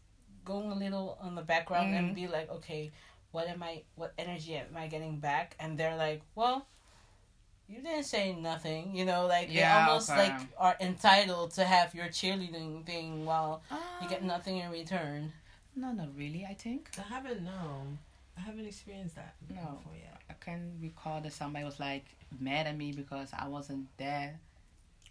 [0.46, 2.16] going a little on the background and Mhm.
[2.16, 2.92] be like, okay,
[3.32, 3.84] what am I?
[3.96, 5.56] What energy am I getting back?
[5.60, 6.68] And they're like, well.
[7.70, 10.30] You didn't say nothing, you know, like they almost okay.
[10.30, 13.62] like are entitled to have your cheerleading thing while
[14.02, 15.34] you get Um, nothing in return.
[15.76, 16.46] No, not really.
[16.50, 17.98] I think I haven't no.
[18.38, 19.56] I haven't experienced that No.
[19.56, 20.18] before yet.
[20.30, 22.06] I can recall that somebody was like
[22.40, 24.40] mad at me because I wasn't there.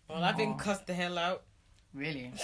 [0.09, 1.43] Well, I've been cussed the hell out.
[1.95, 2.33] Really?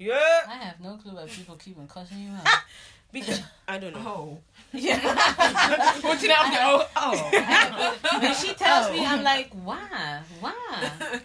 [0.00, 0.42] Yeah.
[0.46, 2.46] I have no clue why people keep on cussing you out.
[3.12, 4.02] Because I don't know.
[4.06, 4.38] Oh.
[4.72, 4.98] yeah.
[6.02, 6.84] What you know?
[6.96, 9.06] Oh, when she tells me, Oh.
[9.06, 10.20] I'm like, why?
[10.40, 10.90] Why?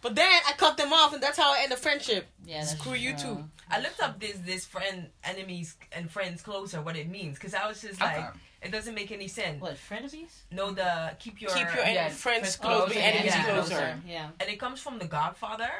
[0.00, 2.28] But then I cut them off, and that's how I end the friendship.
[2.46, 3.20] Yeah, that's Screw you true.
[3.34, 3.44] too.
[3.68, 7.66] I looked up this this friend enemies and friends closer what it means because I
[7.66, 8.28] was just like Okay.
[8.62, 9.60] it doesn't make any sense.
[9.60, 10.30] What frenemies?
[10.52, 13.44] No, the keep your Keep your en- Yeah, friends friends close, closer, enemies yeah.
[13.44, 14.00] closer.
[14.06, 14.28] Yeah.
[14.40, 15.70] and it comes from The Godfather.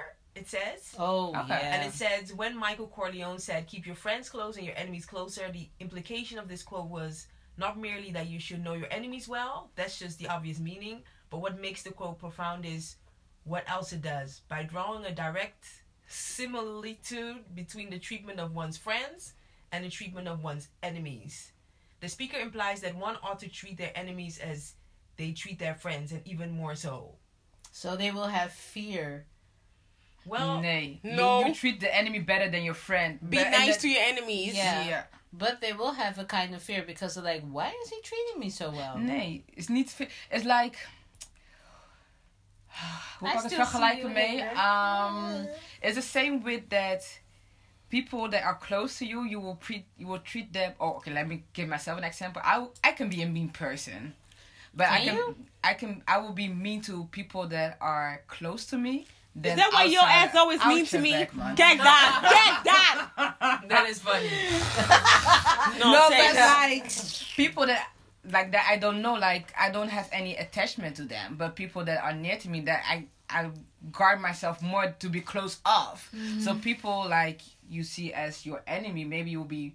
[0.41, 0.95] It says.
[0.99, 1.49] Oh Okay.
[1.49, 1.75] yeah.
[1.75, 5.51] And it says when Michael Corleone said, "Keep your friends close and your enemies closer,"
[5.51, 9.55] the implication of this quote was not merely that you should know your enemies well.
[9.75, 11.03] That's just the obvious meaning.
[11.31, 12.97] But what makes the quote profound is
[13.45, 15.65] what else it does by drawing a direct
[16.07, 19.35] similitude between the treatment of one's friends
[19.73, 21.53] and the treatment of one's enemies.
[22.01, 24.75] The speaker implies that one ought to treat their enemies as
[25.17, 27.17] they treat their friends, and even more so.
[27.73, 29.27] so they will have fear.
[30.29, 31.01] Well, Nay.
[31.03, 31.45] No.
[31.47, 33.19] You, treat the enemy better than your friend.
[33.21, 34.55] Be But- nice that- to your enemies.
[34.55, 34.87] Yeah.
[34.89, 35.03] Yeah.
[35.33, 38.41] But they will have a kind of fear because they're like, why is he treating
[38.41, 38.97] me so well?
[38.99, 40.07] Nee, is niet veel.
[40.31, 40.77] It's like.
[43.19, 44.41] Hoe I kan ik het still vergelijken mee?
[44.43, 45.49] Um,
[45.81, 47.21] it's the same with that.
[47.91, 50.75] People that are close to you, you will treat you will treat them.
[50.79, 51.11] Oh, okay.
[51.13, 52.43] Let me give myself an example.
[52.45, 54.15] I I can be a mean person,
[54.75, 55.37] but I Can can you?
[55.65, 59.07] I can I will be mean to people that are close to me.
[59.45, 61.11] Is that why your ass always mean to me?
[61.11, 62.21] Get that!
[62.23, 63.65] Get that!
[63.69, 64.29] that is funny.
[65.79, 66.69] No, no, but that.
[66.71, 66.91] like
[67.37, 67.91] people that
[68.31, 71.85] like that I don't know, like I don't have any attachment to them, but people
[71.85, 73.51] that are near to me that I I
[73.93, 76.11] guard myself more to be close off.
[76.41, 76.61] So mm-hmm.
[76.61, 79.75] people like you see as your enemy, maybe you'll be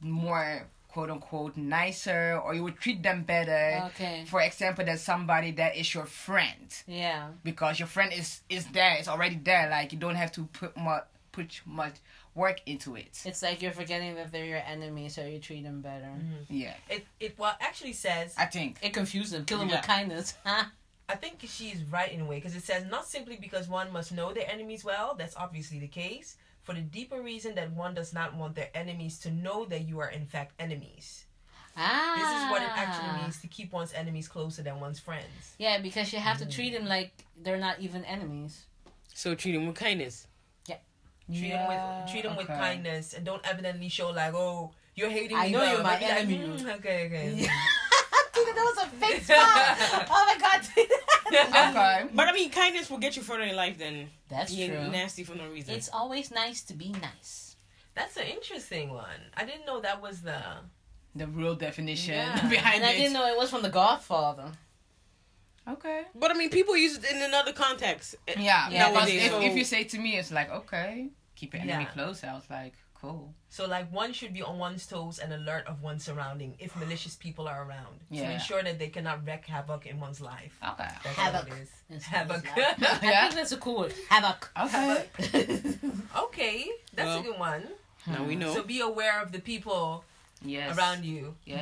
[0.00, 3.84] more quote unquote nicer or you would treat them better.
[3.86, 4.24] Okay.
[4.26, 7.28] For example, there's somebody that is your friend Yeah.
[7.42, 9.68] because your friend is is there, it's already there.
[9.70, 11.94] Like you don't have to put much put much
[12.34, 13.22] work into it.
[13.24, 16.04] It's like you're forgetting that they're your enemy, so you treat them better.
[16.18, 16.54] Mm-hmm.
[16.62, 18.76] Yeah, It it well actually says I think.
[18.82, 19.44] It confuses them.
[19.46, 19.76] Kill them Yeah.
[19.76, 20.34] with kindness.
[21.08, 24.12] I think she's right in a way because it says not simply because one must
[24.12, 28.12] know their enemies well, that's obviously the case, for the deeper reason that one does
[28.12, 31.24] not want their enemies to know that you are in fact enemies.
[31.76, 32.14] ah.
[32.16, 35.54] This is what it actually means to keep one's enemies closer than one's friends.
[35.58, 38.66] Yeah, because you have to treat them like they're not even enemies.
[39.14, 40.26] So treat them with kindness.
[40.66, 40.76] Yeah.
[41.28, 45.36] Treat them with treat them with kindness and don't evidently show like, oh, you're hating
[45.36, 45.52] I me.
[45.52, 46.62] know well, you're my but be like, enemy.
[46.62, 47.28] "Mm, okay, okay.
[47.36, 47.52] Tina,
[48.54, 50.06] that was a fake smile.
[50.10, 50.60] oh my god,
[51.70, 52.08] Okay.
[52.14, 54.88] But I mean, kindness will get you further in life than That's being true.
[54.90, 55.74] nasty for no reason.
[55.74, 57.56] It's always nice to be nice.
[57.94, 59.20] That's an interesting one.
[59.36, 60.40] I didn't know that was the
[61.14, 62.48] The real definition Yeah.
[62.56, 64.52] behind And I didn't know it was from The Godfather.
[65.68, 66.02] Okay.
[66.14, 68.16] but I mean, people use it in another context.
[68.26, 68.36] Yeah,
[68.68, 71.62] Yeah, because nowadays, if, so- if you say to me, it's like, okay, keep your
[71.62, 71.90] enemy Yeah.
[71.90, 72.24] close.
[72.24, 73.34] I was like, cool.
[73.48, 77.16] So like one should be on one's toes and alert of one's surrounding if malicious
[77.16, 80.56] people are around to ensure that they cannot wreak havoc in one's life.
[80.66, 80.88] Okay.
[81.04, 81.48] That's Havoc.
[81.48, 81.70] what it is.
[81.90, 82.44] It's- Havoc.
[82.56, 83.94] it's I think that's a cool word.
[84.08, 84.50] Havoc.
[84.64, 85.04] Okay.
[86.16, 87.68] okay, that's Well, a good one.
[88.06, 88.40] Now we hmm.
[88.40, 88.54] know.
[88.54, 90.04] So be aware of the people
[90.44, 90.76] Yes.
[90.76, 91.34] around you.
[91.44, 91.60] Yes.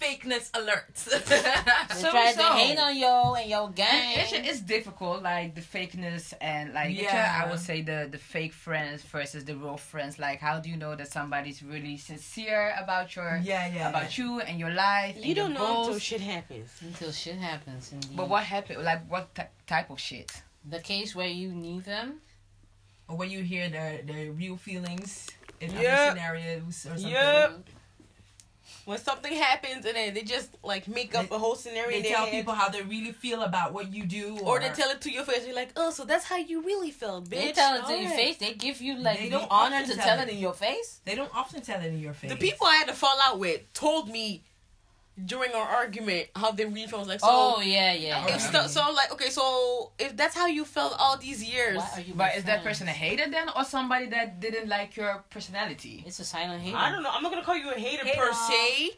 [0.00, 1.02] Be fakeness alerts.
[1.28, 4.18] They So- try to so- hate on yo and your gang.
[4.20, 7.42] It's, it's difficult, like the fakeness and like Yeah.
[7.44, 10.18] I would say the the fake friends versus the real friends.
[10.18, 13.88] Like, how do you know that somebody's really sincere about your yeah, yeah.
[13.90, 15.14] about you and your life?
[15.24, 16.70] you don't know until shit happens.
[16.80, 17.92] Until shit happens.
[17.92, 18.16] Indeed.
[18.16, 18.82] But what happened?
[18.84, 20.30] Like, what ty- type of shit?
[20.68, 22.20] The case where you need them.
[23.08, 25.28] Or when you hear their their real feelings
[25.60, 25.78] in Yep.
[25.84, 27.08] other scenarios or something.
[27.10, 27.50] Yep.
[28.84, 32.08] When something happens and then they just like make up They- a whole scenario They
[32.10, 35.00] tell head, people how they really feel about what you do, or they tell it
[35.02, 35.46] to your face.
[35.46, 37.30] You're like, oh, so that's how you really felt, bitch.
[37.30, 38.38] They tell it to your face.
[38.38, 40.28] They give you like They the don't honor to tell tell it.
[40.28, 41.00] it in your face.
[41.04, 42.30] They don't often tell it in your face.
[42.30, 44.42] The people I had to fall out with told me
[45.26, 47.06] during our argument how they really felt.
[47.06, 47.26] Like, so.
[47.28, 48.26] oh yeah, yeah.
[48.28, 51.76] If so, so I'm like, okay, so if that's how you felt all these years,
[51.78, 54.68] Why are you But my is that person a hater then, or somebody that didn't
[54.68, 56.02] like your personality?
[56.06, 56.76] It's a silent hater.
[56.76, 57.10] I don't know.
[57.12, 58.20] I'm not gonna call you a hater Hater.
[58.20, 58.90] per se,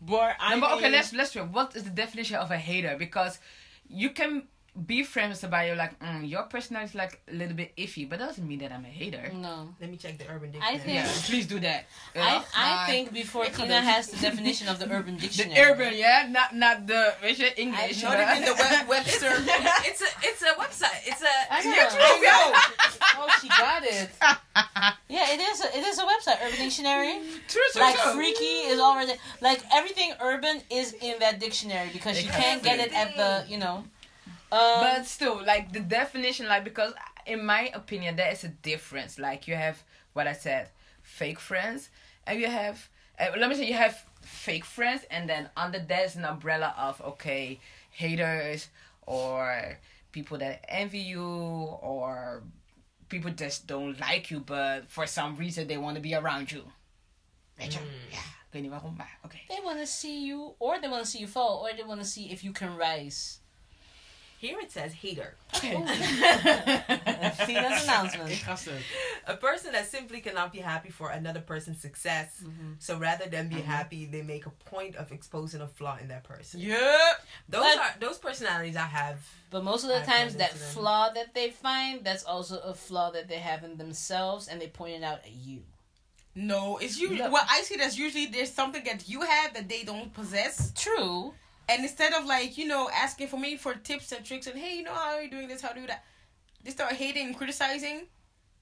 [0.00, 2.96] but I No, but okay, mean- let's let's what is the definition of a hater?
[2.98, 3.38] Because
[3.88, 4.44] you can
[4.86, 8.08] be friends with somebody you're like, mm, your personality is like a little bit iffy,
[8.08, 9.30] but doesn't mean that I'm a hater.
[9.34, 9.70] No.
[9.80, 10.78] Let me check the Urban I Dictionary.
[10.78, 11.86] think- Yeah, please do that.
[12.14, 12.44] You I, know?
[12.54, 15.54] I Uh, think before They Tina has the definition of the Urban Dictionary.
[15.54, 18.02] the urban, yeah, not not the weet je, English.
[18.02, 19.32] Not even the Web- Webster.
[19.88, 21.00] it's a it's a website.
[21.10, 21.74] It's a I know.
[21.74, 22.26] Yeah, true.
[22.26, 22.38] Yo,
[23.20, 24.10] Oh, she got it.
[25.08, 25.60] Yeah, it is.
[25.64, 27.18] A, it is a website, Urban Dictionary.
[27.48, 28.12] True, true, Like true.
[28.12, 32.92] freaky is already like everything urban is in that dictionary because you can't get it
[32.92, 33.84] at the you know.
[34.50, 36.92] Um, but still, like the definition, like because
[37.26, 39.18] in my opinion, there is a difference.
[39.18, 39.82] Like you have
[40.14, 40.70] what I said,
[41.02, 41.90] fake friends,
[42.26, 46.16] and you have uh, let me say you have fake friends, and then under there's
[46.16, 48.68] an umbrella of okay, haters
[49.06, 49.78] or
[50.12, 52.42] people that envy you or
[53.08, 56.62] people just don't like you, but for some reason they want to be around you.
[57.56, 57.80] Weet je?
[58.10, 59.38] Ja, ik weet niet waarom, maar oké.
[59.48, 62.00] they want to see you, or they want to see you fall, or they want
[62.00, 63.40] to see if you can rise.
[64.38, 65.34] Here it says hater.
[65.52, 65.90] Tina's
[67.84, 68.30] announcement.
[68.30, 68.70] Ik ga ze.
[69.26, 72.28] A person that simply cannot be happy for another person's success.
[72.42, 72.72] Mm-hmm.
[72.78, 76.22] So rather than be happy, they make a point of exposing a flaw in that
[76.24, 76.60] person.
[76.60, 76.76] Yeah.
[77.48, 79.18] Those But- are those personalities I have.
[79.50, 83.10] But most of the I times, that flaw that they find, that's also a flaw
[83.10, 85.62] that they have in themselves, and they point it out at you.
[86.34, 87.30] No, it's usually No.
[87.30, 87.76] what I see.
[87.76, 91.34] That's usually there's something that you have that they don't possess, True.
[91.68, 94.76] And instead of like you know asking for me for tips and tricks and hey,
[94.76, 96.04] you know how are you doing this, how do you do that,
[96.64, 98.06] they start hating and criticizing.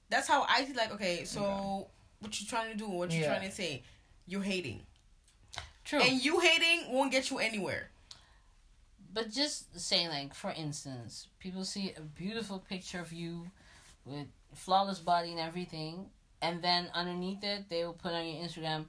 [0.09, 1.87] That's how I feel like okay, so
[2.19, 2.87] what you trying to do?
[2.89, 3.35] What you Yeah.
[3.35, 3.83] trying to say?
[4.25, 4.85] You're hating,
[5.85, 6.01] True.
[6.01, 7.91] and you hating won't get you anywhere.
[9.13, 13.49] But just saying, like, for instance, people see a beautiful picture of you
[14.05, 16.09] with flawless body and everything,
[16.41, 18.85] and then underneath it, they will put on your Instagram,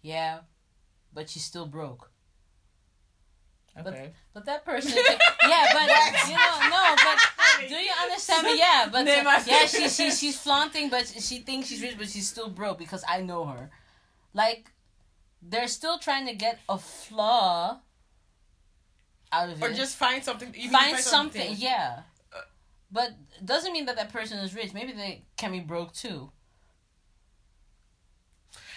[0.00, 0.40] yeah,
[1.12, 2.10] but she's still broke.
[3.78, 4.12] Okay.
[4.34, 4.92] But that person,
[5.48, 5.88] yeah, but
[6.28, 8.58] you know, no, but do you understand me?
[8.58, 12.28] Yeah, but maar- yeah, she, she she's flaunting, but she thinks she's rich, but she's
[12.28, 13.70] still broke because I know her.
[14.34, 14.70] Like,
[15.40, 17.80] they're still trying to get a flaw
[19.32, 19.74] out of Or it.
[19.76, 20.52] just find something.
[20.52, 22.00] To find something, yeah.
[22.30, 22.40] Uh,
[22.90, 23.12] But
[23.42, 24.74] doesn't mean that that person is rich.
[24.74, 26.30] Maybe they can be broke too.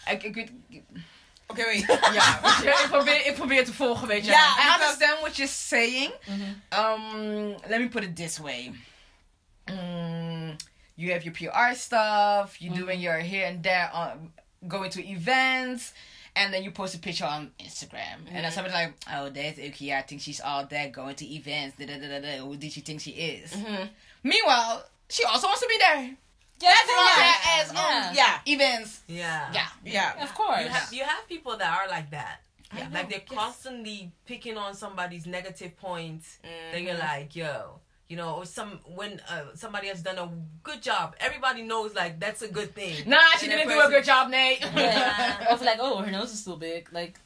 [0.07, 0.51] Ik, ik
[1.47, 1.85] Okay, wait.
[2.13, 4.31] Ja, weet je, ik probeer, ik probeer te volgen, weet je.
[4.31, 6.11] Ja, I because- understand what you're saying.
[6.25, 6.41] Mhm.
[6.79, 8.71] Um, let me put it this way.
[9.65, 10.55] Mm,
[10.95, 12.55] you have your PR stuff.
[12.59, 14.31] You're doing your here and there on
[14.67, 15.93] going to events.
[16.37, 18.27] And then you post a picture on Instagram.
[18.33, 19.97] And then somebody's like, oh, there's Ukia.
[19.99, 21.77] I think she's all there going to events.
[21.77, 22.37] Da, da, da, da, da.
[22.43, 23.51] Who did she think she is?
[23.53, 23.89] Mhm.
[24.23, 26.09] Meanwhile, she also wants to be there.
[26.60, 27.36] That's Fly right.
[27.41, 28.10] her ass Yeah.
[28.10, 28.39] on Yeah.
[28.53, 29.01] events.
[29.08, 29.51] Yeah.
[29.53, 29.68] Yeah.
[29.84, 30.24] Yeah.
[30.24, 30.62] Of course.
[30.64, 32.41] You have, you have people that are like that.
[32.74, 32.88] Yeah.
[32.91, 33.38] Like they're Yes.
[33.39, 36.39] constantly picking on somebody's negative points.
[36.72, 36.99] Then you're Mhm.
[36.99, 40.30] like, yo, you know, or some when uh, somebody has done a
[40.64, 43.08] good job, everybody knows like that's a good thing.
[43.10, 44.62] Nah, she didn't do a good job, Nate.
[44.62, 45.47] Yeah.
[45.51, 46.91] Of like, oh, her nose is too big.
[46.91, 47.20] Like,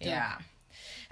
[0.00, 0.38] Yeah.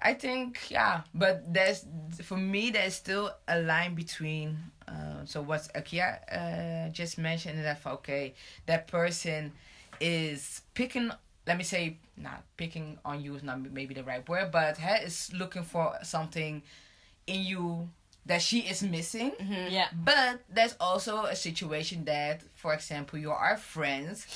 [0.00, 1.84] I think yeah, but there's
[2.22, 4.58] for me there's still a line between
[4.88, 8.34] uh, so what Akia uh, just mentioned that okay
[8.66, 9.52] that person
[10.00, 11.10] is picking
[11.46, 14.98] let me say not picking on you is not maybe the right word but her
[15.04, 16.62] is looking for something
[17.26, 17.88] in you
[18.26, 19.70] that she is missing Mhm.
[19.70, 19.88] yeah.
[19.94, 24.26] but there's also a situation that, for example, you are friends,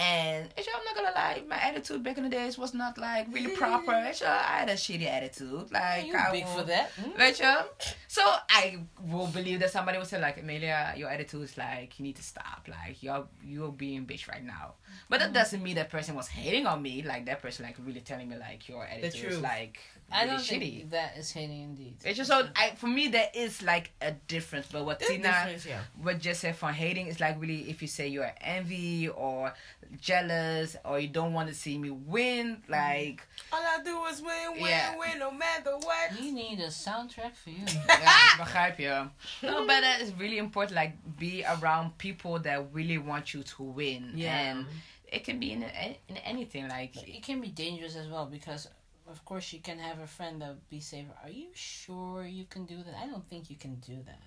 [0.00, 3.26] and je, I'm not gonna lie, my attitude back in the days was not like
[3.32, 3.92] really proper.
[4.14, 5.70] Je, I had a shitty attitude.
[5.70, 6.90] Like You're I big will- for that.
[6.96, 7.66] Mm.
[8.08, 12.02] So I will believe that somebody will say like, Amelia, your attitude is like you
[12.04, 12.66] need to stop.
[12.68, 14.74] Like you're you're being bitch right now.
[15.08, 17.02] But that doesn't mean that person was hating on me.
[17.02, 19.78] Like that person like really telling me like your attitude is like
[20.12, 20.78] I really don't shitty.
[20.78, 21.94] think that is hating indeed.
[22.04, 24.66] It's just so I for me there is like a difference.
[24.72, 25.80] But what There's Tina yeah.
[26.02, 29.52] what just said for hating is like really if you say you're envy or
[30.00, 34.52] jealous or you don't want to see me win, like All I do is win,
[34.54, 34.96] win, Yeah.
[34.98, 36.20] win, no matter what.
[36.20, 37.64] We need a soundtrack for you.
[37.88, 39.10] ja, begrijp je.
[39.42, 40.76] No, but that is really important.
[40.76, 44.12] Like be around people that really want you to win.
[44.14, 44.38] Yeah.
[44.50, 44.66] And
[45.12, 45.64] it can be in
[46.08, 46.68] in anything.
[46.68, 48.68] Like it can be dangerous as well because,
[49.10, 51.06] of course, you can have a friend that be safe.
[51.22, 52.94] Are you sure you can do that?
[53.02, 54.20] I don't think you can do that.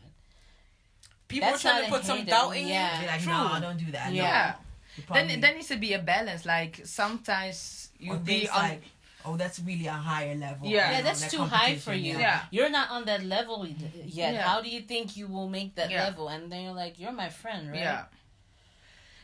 [1.28, 2.98] People That's trying to put some doubt in yeah.
[3.00, 3.08] Be you.
[3.12, 3.34] like, True.
[3.34, 4.14] no, don't do that.
[4.14, 4.24] Yeah.
[4.24, 4.52] yeah.
[4.52, 4.56] No.
[4.96, 6.46] You Then probably- there needs to be a balance.
[6.46, 8.84] Like sometimes you or be on like,
[9.26, 10.68] oh, that's really a higher level.
[10.68, 10.92] Yeah.
[10.92, 12.18] Yeah, know, that's that too high for you.
[12.20, 12.42] Yeah.
[12.52, 14.06] You're not on that level yet.
[14.06, 14.42] Yeah.
[14.44, 16.04] How do you think you will make that Yeah.
[16.06, 16.28] level?
[16.28, 17.80] And then you're like, you're my friend, right?
[17.80, 18.06] Yeah.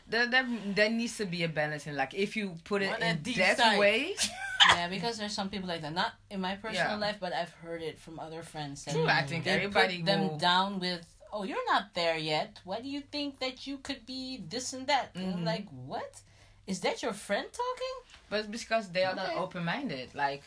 [0.08, 0.44] There, there,
[0.74, 3.34] there needs to be a balance And like if you put it On in that
[3.36, 3.78] that side.
[3.78, 4.16] way.
[4.68, 5.94] Yeah, because there's some people like that.
[5.94, 7.06] Not in my personal Yeah.
[7.06, 8.84] life, but I've heard it from other friends.
[8.84, 12.18] That True, I think they everybody put them will- down with, "Oh, you're not there
[12.18, 12.60] yet.
[12.64, 15.46] Why do you think that you could be this and that?" And I'm Mhm.
[15.46, 16.20] like, "What?
[16.66, 17.96] Is that your friend talking?"
[18.28, 20.14] But it's because they are not open minded.
[20.14, 20.44] Like,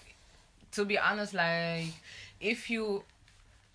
[0.72, 1.93] to be honest, like,
[2.39, 3.03] if you,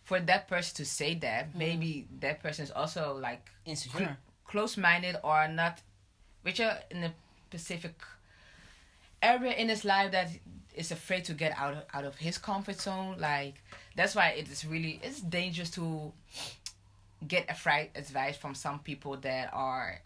[0.05, 4.17] for that person to say that, maybe that person is also like Insecure.
[4.47, 5.83] close minded or not,
[6.43, 7.13] which are in a
[7.51, 7.95] specific
[9.23, 10.31] area in his life that
[10.75, 13.17] is afraid to get out of, out of his comfort zone.
[13.19, 13.63] Like,
[13.97, 16.13] that's why it is really it's dangerous to
[17.27, 20.01] get afraid advice from some people that are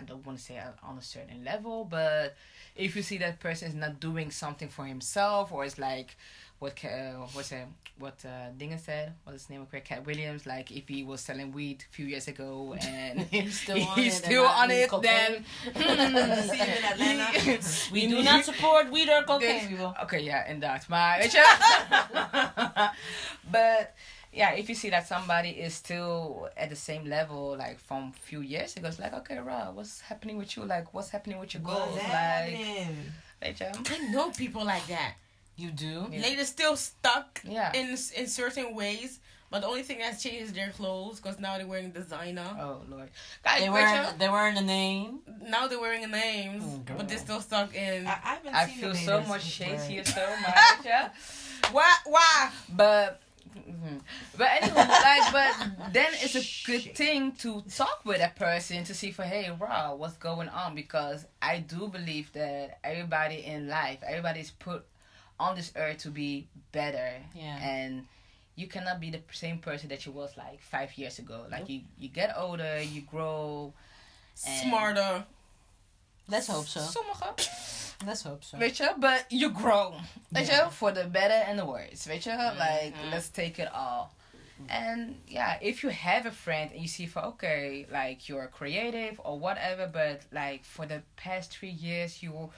[0.00, 2.34] I don't want to say on a certain level, but
[2.74, 6.16] if you see that person is not doing something for himself or it's like
[6.58, 7.66] what uh, what's it
[7.98, 11.52] what uh, Dinger said what's his name of Katt Williams like if he was selling
[11.52, 15.44] weed a few years ago and He's still on he's it still on it then
[15.74, 17.60] See you in Atlanta.
[17.92, 20.88] We do not support weed or cocaine, ja, inderdaad.
[20.88, 21.42] Maar, weet je...
[23.50, 23.90] but,
[24.30, 28.40] yeah, if you see that somebody is still at the same level, like, from few
[28.40, 30.64] years ago, it's like, okay, Ra, what's happening with you?
[30.64, 31.92] Like, what's happening with your goals?
[31.92, 33.12] What's Like, happening?
[33.42, 35.14] I know people like that.
[35.56, 36.08] You do?
[36.10, 36.22] Yeah.
[36.22, 37.70] Ladies still stuck Yeah.
[37.74, 41.56] in in certain ways, but the only thing that's changed is their clothes because now
[41.58, 42.48] they're wearing designer.
[42.60, 43.10] Oh, Lord.
[43.44, 44.18] Kijk, They weet were je...
[44.18, 45.20] they were in the name.
[45.48, 48.06] Now they're wearing names, Oh, but they're still stuck in.
[48.06, 51.10] I, I haven't I seen feel so much shade wearing- here, so much, Yeah.
[51.70, 51.92] Why?
[52.04, 52.50] Why?
[52.68, 53.20] But
[53.56, 54.00] mhm.
[54.36, 58.92] but anyway, like but then it's a good thing to talk with a person to
[58.94, 63.98] see for hey raw what's going on because I do believe that everybody in life
[64.06, 64.84] everybody's put
[65.38, 67.58] on this earth to be better Yeah.
[67.62, 68.06] and
[68.56, 71.80] you cannot be the same person that you was like five years ago like you
[71.98, 73.72] you get older you grow
[74.46, 75.24] And- Smarter.
[76.28, 76.80] Let's hope so.
[76.80, 77.48] sommige
[78.06, 78.58] Let's hope so.
[78.58, 79.94] weet je but you grow
[80.28, 80.64] weet Yeah.
[80.66, 83.10] je for the better and the worse weet je like Mhm.
[83.10, 84.10] let's take it all
[84.68, 89.20] and yeah if you have a friend and you see for okay like you're creative
[89.24, 92.50] or whatever but like for the past three years you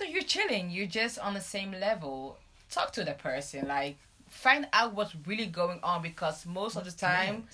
[0.00, 0.70] you're chilling.
[0.70, 2.38] You're just on the same level.
[2.70, 3.68] Talk to the person.
[3.68, 3.96] Like
[4.28, 7.44] find out what's really going on because most of the time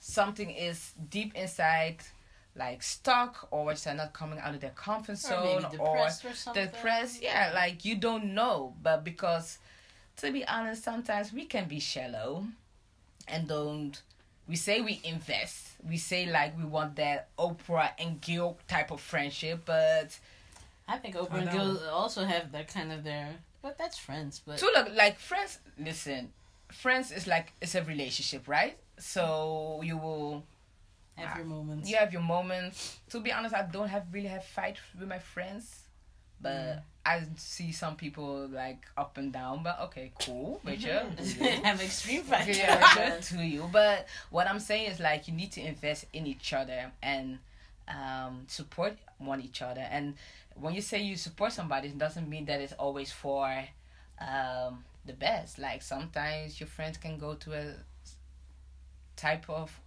[0.00, 1.98] something is deep inside
[2.56, 6.66] like stuck or they're not coming out of their comfort zone maybe depressed or something.
[6.66, 7.22] depressed.
[7.22, 8.74] Yeah like you don't know.
[8.82, 9.58] But because
[10.16, 12.44] to be honest sometimes we can be shallow
[13.28, 14.02] and don't
[14.48, 15.68] we say we invest.
[15.88, 20.18] We say like we want that oprah and Gayle type of friendship but
[20.88, 21.50] I think Oprah I and.
[21.50, 24.40] Gayle also have that kind of their, but that's friends.
[24.44, 26.32] But to look like friends listen
[26.70, 30.44] friends is like it's a relationship right so you will
[31.18, 31.90] have your ah, moments.
[31.90, 32.98] you have your moments.
[33.10, 35.82] To be honest, I don't have really have fight with my friends,
[36.40, 36.82] but mm.
[37.04, 39.62] I see some people like up and down.
[39.62, 40.88] But okay, cool, you.
[41.64, 42.58] have extreme fights.
[42.58, 43.68] yeah, to you.
[43.72, 47.38] But what I'm saying is like you need to invest in each other and
[47.88, 49.86] um, support one each other.
[49.90, 50.14] And
[50.54, 53.64] when you say you support somebody, it doesn't mean that it's always for
[54.20, 55.58] um, the best.
[55.58, 57.74] Like sometimes your friends can go to a
[59.16, 59.78] type of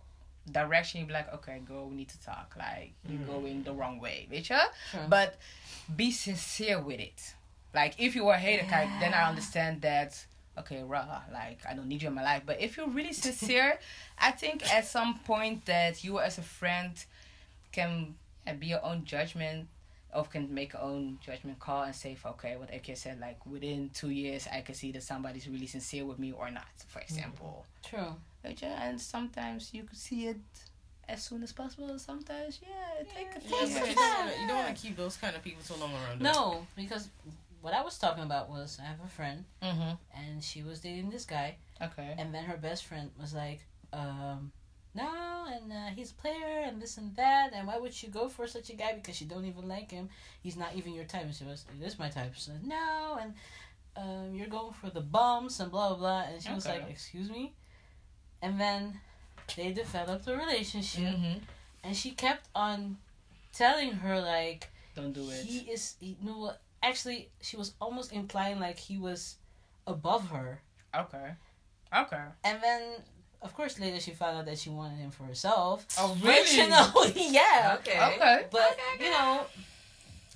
[0.51, 1.01] direction.
[1.01, 2.55] You be like, okay, girl, we need to talk.
[2.57, 4.57] Like you're going the wrong way, Rachel.
[4.91, 5.01] Sure.
[5.09, 5.37] But
[5.95, 7.33] be sincere with it.
[7.73, 10.25] Like if you are a hater type, then I understand that.
[10.57, 12.43] Okay, rah, like I don't need you in my life.
[12.45, 13.79] But if you're really sincere,
[14.19, 16.93] I think at some point that you as a friend
[17.71, 18.15] can
[18.47, 19.67] uh, be your own judgment
[20.13, 23.89] or can make your own judgment call and say, okay, what AK said, like within
[23.93, 27.65] two years, I can see that somebody's really sincere with me or not, for example.
[27.83, 28.15] True.
[28.43, 30.37] Right, yeah, And sometimes you can see it
[31.07, 31.97] as soon as possible.
[31.97, 33.89] Sometimes, yeah, it take a few Yeah, Yes, but years.
[33.89, 36.19] you don't wanna- you don't want to keep those kind of people so long around.
[36.19, 36.31] though.
[36.31, 37.07] No, because
[37.61, 39.91] what I was talking about was I have a friend Mm-hmm.
[40.19, 42.15] and she was dating this guy, Okay.
[42.17, 43.61] and then her best friend was like,
[43.93, 44.51] um,
[44.93, 48.27] no, and uh, he's a player and this and that, and why would you go
[48.27, 50.09] for such a guy because you don't even like him?
[50.41, 51.23] He's not even your type.
[51.23, 52.33] And she was, it is my type.
[52.35, 53.33] She said, no, and
[53.97, 56.21] um, you're going for the bumps and blah blah blah.
[56.33, 57.53] And she was like, excuse me.
[58.41, 58.99] And then
[59.55, 61.37] they developed a relationship, Mm-hmm.
[61.83, 62.97] and she kept on
[63.53, 65.43] telling her like Don't do it.
[65.45, 69.35] he is he, no what actually she was almost implying like he was
[69.87, 70.61] above her
[70.95, 71.31] Okay.
[71.95, 72.23] Okay.
[72.45, 72.81] and then
[73.41, 76.69] of course later she found out that she wanted him for herself Oh, Which, you
[76.69, 77.99] know yeah Okay.
[78.15, 78.45] Okay.
[78.51, 79.45] but you know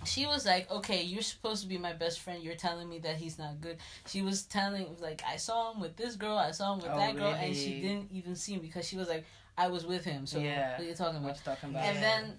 [0.05, 3.15] she was like okay you're supposed to be my best friend you're telling me that
[3.15, 3.77] he's not good
[4.07, 6.97] she was telling like i saw him with this girl i saw him with Oh,
[6.97, 9.25] that girl and she didn't even see him because she was like
[9.57, 10.71] i was with him so Yeah.
[10.71, 11.85] what are you talking about What's talking about?
[11.85, 12.33] and then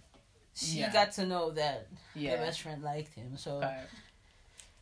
[0.55, 0.93] she Yeah.
[0.93, 2.37] got to know that yeah.
[2.37, 3.81] the best friend liked him so Okay.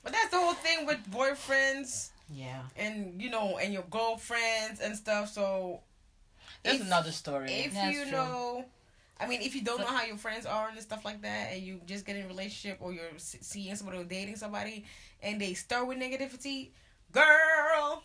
[0.03, 4.97] But that's the whole thing with boyfriends yeah and you know and your girlfriends and
[4.97, 5.31] stuff.
[5.33, 5.81] So
[6.63, 7.53] That's if- another story.
[7.53, 8.13] if That's you true.
[8.13, 8.65] know
[9.21, 11.53] i mean if you don't But- know how your friends are and stuff like that
[11.53, 14.85] and you just get in a relationship or you're seeing somebody or dating somebody
[15.23, 16.71] and they start with negativity
[17.13, 18.03] girl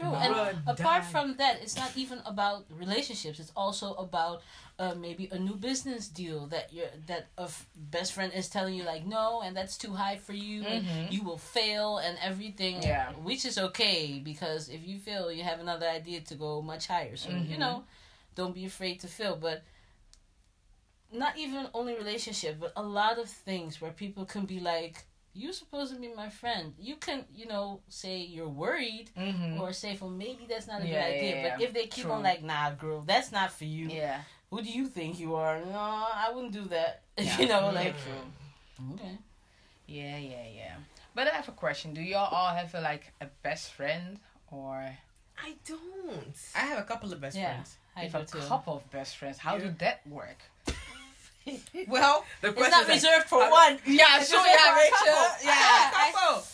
[0.00, 0.10] True.
[0.10, 1.08] Bruh, And apart die.
[1.12, 3.38] from that, it's not even about relationships.
[3.38, 4.40] It's also about
[4.78, 8.74] uh, maybe a new business deal that your that a f- best friend is telling
[8.74, 10.64] you like no, and that's too high for you.
[10.64, 11.12] and Mhm.
[11.12, 12.82] You will fail and everything.
[12.82, 13.12] Yeah.
[13.12, 17.16] Which is okay because if you fail, you have another idea to go much higher.
[17.16, 17.58] So you Mhm.
[17.58, 17.84] know,
[18.34, 19.36] don't be afraid to fail.
[19.36, 19.62] But
[21.12, 25.04] not even only relationship, but a lot of things where people can be like.
[25.32, 26.74] You're supposed to be my friend.
[26.78, 29.60] You can, you know, say you're worried, Mm-hmm.
[29.60, 31.36] or say, well, maybe that's not a Yeah, good idea.
[31.36, 32.12] yeah, But if they keep True.
[32.14, 33.88] on like, nah, girl, that's not for you.
[33.88, 34.20] Yeah.
[34.50, 35.60] Who do you think you are?
[35.64, 37.02] No, I wouldn't do that.
[37.18, 37.38] Yeah.
[37.38, 38.92] you know, Yeah, like, true.
[38.94, 39.18] okay.
[39.86, 40.74] Yeah, yeah, yeah.
[41.14, 41.94] But I have a question.
[41.94, 44.18] Do y'all all have a, like a best friend
[44.50, 44.96] or
[45.42, 46.36] I don't.
[46.54, 47.52] i have a couple of best Yeah.
[47.54, 48.38] friends I if do a too.
[48.48, 49.38] couple of best friends?
[49.38, 49.62] How Yeah.
[49.64, 50.38] did that work?
[51.88, 53.78] well The It's not is like, reserved for how- one.
[53.86, 54.96] Yeah, It's sure, yeah, Rachel.
[54.96, 55.12] couple.
[55.12, 56.44] I I, have a I, couple.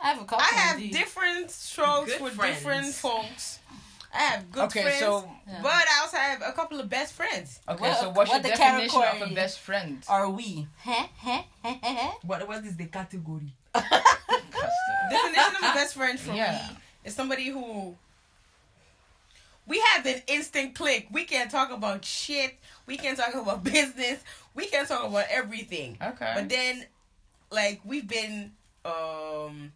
[0.00, 0.38] I have a couple.
[0.44, 0.92] I have indeed.
[0.92, 2.56] different strokes Good for friends.
[2.58, 3.58] different folks.
[4.14, 5.60] I have good okay, friends, so Yeah.
[5.62, 7.60] but I also have a couple of best friends.
[7.68, 10.04] okay, What- so what's what your the definition of a best friend?
[10.08, 10.66] Are we?
[12.22, 13.54] What what is the category?
[13.74, 16.52] Definition of a best friend for Yeah.
[16.70, 17.96] me is somebody who
[19.66, 21.08] we have an instant click.
[21.12, 22.58] We can talk about shit.
[22.86, 24.20] We can talk about business.
[24.54, 25.98] We can talk about everything.
[26.02, 26.32] Okay.
[26.34, 26.84] But then,
[27.50, 28.52] like we've been,
[28.84, 29.72] um,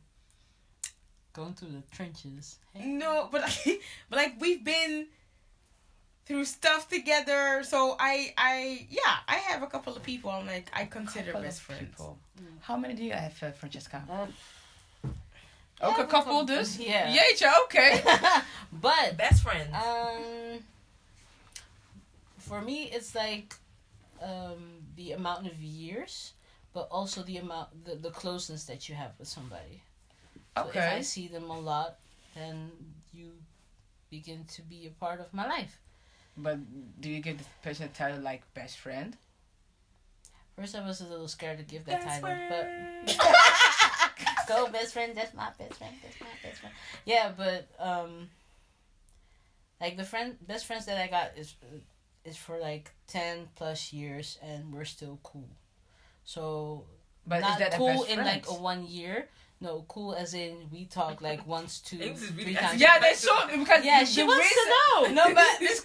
[1.33, 2.59] Going through the trenches.
[2.73, 2.87] Hey.
[2.87, 3.81] no, but like,
[4.11, 5.07] but like we've been
[6.25, 7.63] through stuff together.
[7.63, 10.31] So I, I, yeah, I have a couple of people.
[10.31, 11.83] I'm like I consider best friends.
[11.91, 12.19] people.
[12.63, 14.03] How many do you have, uh, Francesca?
[14.11, 14.27] Uh,
[15.81, 16.77] Ook yeah, een couple dus?
[16.77, 17.15] Yeah.
[17.15, 18.03] Jeetje, oké.
[18.87, 19.77] but Best friends.
[19.87, 20.65] Um,
[22.39, 23.57] for me, it's like
[24.23, 26.35] um, the amount of years,
[26.73, 29.83] but also the amount, the, the closeness that you have with somebody.
[30.57, 31.99] So if I see them a lot,
[32.35, 32.71] then
[33.13, 33.33] you
[34.11, 35.79] begin to be a part of my life.
[36.37, 36.59] But
[37.01, 39.17] do you give the person a title like best friend?
[40.57, 43.17] First, I was a little scared to give that Best title, but.
[44.47, 45.13] go best friend.
[45.17, 45.95] That's my best friend.
[46.03, 46.75] That's my best friend.
[47.05, 48.29] Yeah, but um,
[49.81, 51.55] like the friend, best friends that I got is
[52.25, 55.49] is for like ten plus years, and we're still cool.
[56.25, 56.85] So
[57.27, 59.29] But not is that a cool best in like a one year.
[59.59, 62.79] No, cool as in we talk like once, two, Ames is really three times.
[62.81, 65.13] Yeah, they so because Yeah, she the wants to know.
[65.15, 65.81] No, but this,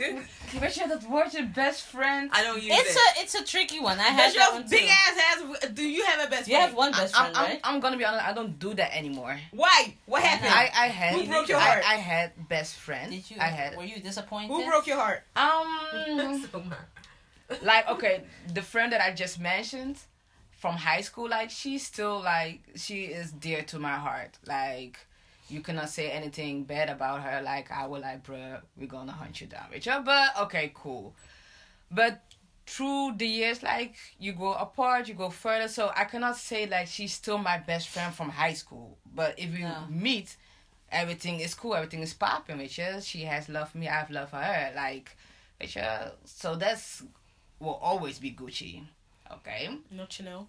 [0.59, 2.29] but you that word your best friend.
[2.33, 2.97] I don't use It's it.
[2.97, 3.97] a it's a tricky one.
[3.97, 4.87] I have Does that one big too.
[4.87, 5.17] ass
[5.63, 5.69] ass?
[5.69, 6.67] Do you have a best You friend?
[6.69, 7.59] have one best I'm, friend, I'm, right?
[7.63, 8.25] I'm gonna be honest.
[8.25, 9.39] I don't do that anymore.
[9.51, 9.95] Why?
[10.05, 10.51] What happened?
[10.53, 11.83] I I had Who broke your I, heart?
[11.87, 13.09] I had best friend.
[13.09, 13.37] Did you?
[13.39, 14.49] I had Were you disappointed?
[14.53, 15.23] Who broke your heart?
[15.37, 16.45] um
[17.63, 19.97] like okay the friend that I just mentioned
[20.61, 24.37] from high school like she's still like she is dear to my heart.
[24.47, 24.99] Like
[25.49, 27.41] you cannot say anything bad about her.
[27.41, 31.15] Like I would like bruh we're gonna hunt you down Rachel but okay cool.
[31.89, 32.21] But
[32.67, 35.67] through the years like you go apart you go further.
[35.67, 38.99] So I cannot say like she's still my best friend from high school.
[39.15, 39.87] But if we No.
[39.89, 40.37] meet
[40.91, 44.71] everything is cool everything is popping Rachel she has loved me I've loved her.
[44.75, 45.17] Like
[45.59, 47.01] Rachel so that's
[47.59, 48.83] will always be Gucci.
[49.35, 49.69] Okay?
[49.91, 50.47] Not Chanel.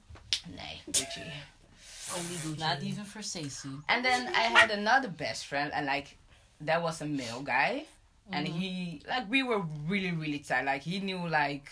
[0.54, 1.30] Nay, Gucci.
[2.16, 2.58] Only Gucci.
[2.58, 3.70] Not even for Stacey.
[3.88, 6.16] And then I had another best friend, and like,
[6.62, 7.84] that was a male guy.
[8.30, 8.58] And Mhm.
[8.58, 10.64] he, like, we were really, really tight.
[10.64, 11.68] Like, he knew, like,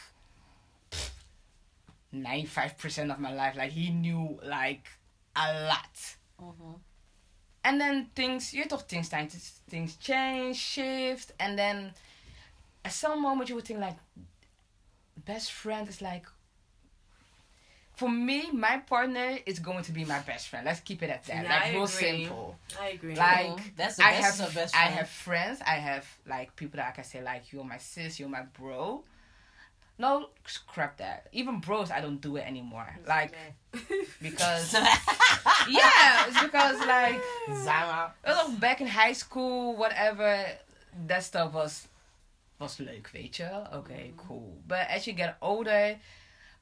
[2.13, 3.57] 95% of my life.
[3.57, 4.87] Like, he knew, like,
[5.37, 6.17] a lot.
[6.41, 6.81] Mhm.
[7.65, 11.95] And then things, you thought things, things, things change, shift, and then
[12.85, 13.97] at some moment you would think, like,
[15.25, 16.27] best friend is like,
[18.01, 20.65] for me, my partner is going to be my best friend.
[20.65, 21.45] Let's keep it at that.
[21.45, 22.25] Yeah, like, I real agree.
[22.25, 22.57] simple.
[22.81, 23.15] I agree.
[23.15, 23.61] Like, Cool.
[23.77, 25.61] that's the I best have, of best I have friends.
[25.61, 29.05] I have like people that I can say like you're my sis, you're my bro.
[29.99, 31.27] No, scrap that.
[31.33, 32.89] Even bros, I don't do it anymore.
[33.07, 33.35] Like
[34.23, 34.73] because
[35.69, 37.21] yeah, it's because like
[37.65, 38.15] Zara.
[38.25, 40.43] it was back in high school, whatever.
[41.07, 41.87] That stuff was
[42.59, 43.51] was leuk, weet je?
[43.75, 44.27] Okay, mm-hmm.
[44.27, 44.57] cool.
[44.67, 45.99] But as you get older,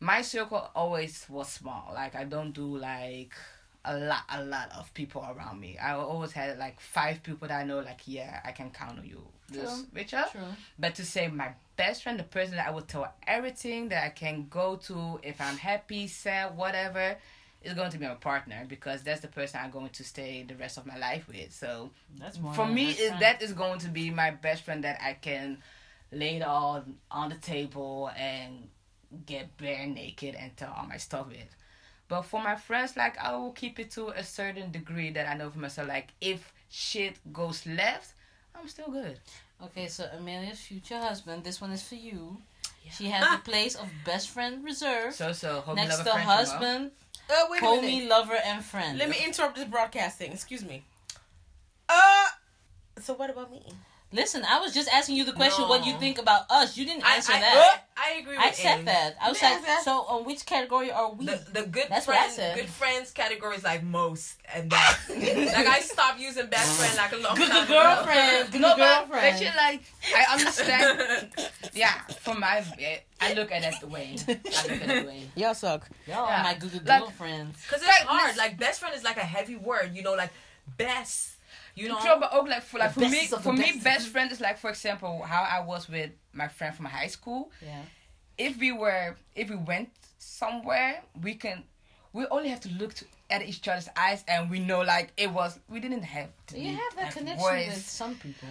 [0.00, 1.90] my circle always was small.
[1.94, 3.32] Like I don't do like
[3.84, 5.78] a lot, a lot of people around me.
[5.78, 7.80] I always had like five people that I know.
[7.80, 9.22] Like yeah, I can count on you.
[9.50, 9.86] This, True.
[10.30, 10.40] True.
[10.78, 14.10] But to say my best friend, the person that I would tell everything that I
[14.10, 17.16] can go to if I'm happy, sad, whatever,
[17.62, 20.54] is going to be my partner because that's the person I'm going to stay the
[20.54, 21.52] rest of my life with.
[21.52, 25.14] So That's for me, is that is going to be my best friend that I
[25.14, 25.58] can
[26.12, 28.68] lay it all on the table and
[29.26, 31.54] get bare naked and tell all my stuff with.
[32.08, 35.34] But for my friends, like I will keep it to a certain degree that I
[35.34, 35.88] know for myself.
[35.88, 38.12] Like if shit goes left,
[38.54, 39.18] I'm still good.
[39.62, 41.44] Okay, so Amelia's future husband.
[41.44, 42.38] This one is for you.
[42.90, 46.20] She has the place of best friend reserve So so homie next lover to friend,
[46.20, 46.34] you know?
[46.36, 46.90] husband,
[47.30, 47.84] Uh, wait a minute.
[47.84, 48.96] homie, lover, and friend.
[48.98, 50.32] Let me interrupt this broadcasting.
[50.32, 50.84] Excuse me.
[51.88, 52.26] Uh,
[53.00, 53.62] so what about me?
[54.10, 55.68] Listen, I was just asking you the question.
[55.68, 56.78] What you think about us?
[56.78, 57.82] You didn't answer I, that.
[57.94, 58.84] I agree with I said Ames.
[58.86, 59.16] that.
[59.20, 61.26] I was like, that's- so on which category are we?
[61.26, 62.56] The, the good That's what I friends, said.
[62.56, 67.12] good friends category is like most, and that like I stopped using best friend like
[67.12, 68.52] a long Good time girlfriend.
[68.52, 69.26] Good No, but girlfriend.
[69.26, 69.82] actually, like
[70.16, 71.28] I understand.
[71.74, 72.64] yeah, from my
[73.20, 74.16] I look at it the way.
[74.26, 75.22] I look at it the way.
[75.34, 75.86] Y'all suck.
[76.06, 76.40] Y'all Yeah.
[76.40, 77.62] are my good Like- girlfriends.
[77.62, 78.36] Because it's like, hard.
[78.38, 79.90] Like best friend is like a heavy word.
[79.94, 80.30] You know, like
[80.78, 81.32] best.
[81.78, 81.98] You know.
[82.00, 83.84] True, but ook oh, like for like for me, best for me, best.
[83.84, 87.50] best friend is like for example how I was with my friend from high school.
[87.62, 87.82] Yeah.
[88.36, 91.64] If we were, if we went somewhere, we can,
[92.12, 95.30] we only have to look to, at each other's eyes and we know like it
[95.30, 95.58] was.
[95.68, 96.58] We didn't have to.
[96.58, 97.66] You have that connection words.
[97.68, 98.48] with some people.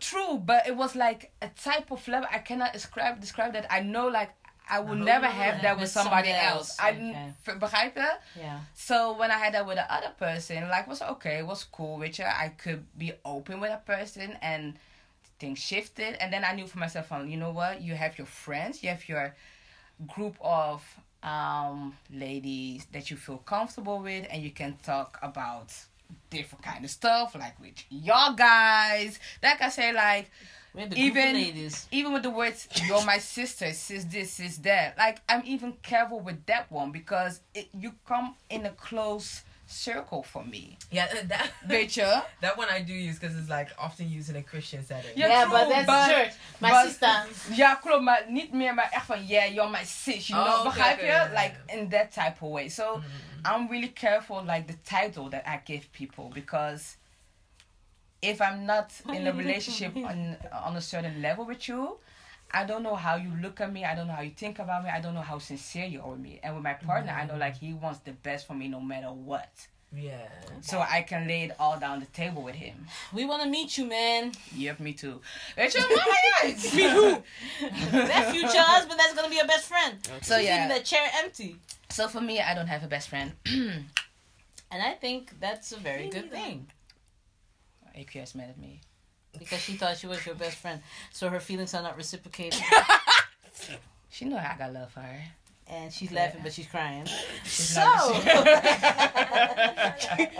[0.00, 3.66] True, but it was like a type of love I cannot describe describe that.
[3.70, 4.30] I know like
[4.70, 6.78] I will know never have that with somebody somebody else.
[6.78, 6.80] else.
[6.80, 7.58] I Okay.
[7.58, 8.16] begrijp je?
[8.40, 8.58] Yeah.
[8.74, 11.98] So when I had that with the other person, like was okay, it was cool
[11.98, 12.24] with you.
[12.44, 14.74] I could be open with a person and
[15.38, 18.26] things shifted and then I knew for myself um, you know what, you have your
[18.26, 19.34] friends, you have your
[20.14, 20.82] group of
[21.22, 25.72] um ladies that you feel comfortable with and you can talk about
[26.30, 29.18] different kind of stuff like with y'all guys.
[29.42, 30.63] Like I say like We had the
[30.96, 31.86] Even- ladies.
[31.90, 36.20] even with the words you're my sister sis this sis that like i'm even careful
[36.20, 41.26] with that one because it, you come in a close circle for me Yeah, uh,
[41.28, 44.42] that weet je that one I do use because it's like often used in a
[44.42, 45.10] Christian setting.
[45.16, 46.32] Yeah, yeah, true, but that's but- church.
[46.60, 47.54] My but- sister.
[47.56, 50.60] ja klopt maar niet meer maar echt van yeah you're my sis you know Oh,
[50.60, 53.00] okay, begrijp okay, je yeah, like in that type of way so
[53.44, 56.82] i'm really careful like the title that i give people because
[58.30, 61.96] if i'm not in a relationship on on a certain level with you
[62.56, 63.84] I don't know how you look at me.
[63.84, 64.90] I don't know how you think about me.
[64.90, 66.38] I don't know how sincere you are with me.
[66.40, 67.40] And with my partner, I know mm-hmm.
[67.40, 69.66] like he wants the best for me no matter what.
[69.96, 70.28] Yeah.
[70.60, 72.86] So I can lay it all down the table with him.
[73.12, 74.32] We want to meet you, man.
[74.54, 75.20] Yep, me too.
[75.56, 76.54] Weet je, mama.
[76.76, 77.22] Me who?
[77.92, 79.98] That future husband that's gonna be your best friend.
[80.22, 80.54] So She's yeah.
[80.54, 81.56] leaving that chair empty.
[81.90, 83.32] So for me, I don't have a best friend.
[84.70, 86.66] And I think that's a very good thing.
[87.96, 88.80] AQS mad at me.
[89.38, 90.80] Because she thought she was your best friend.
[91.12, 92.60] So her feelings are not reciprocated.
[94.10, 95.22] She know how I got love for her.
[95.66, 97.06] and she's laughing, but she's crying.
[97.44, 98.24] She's So, not-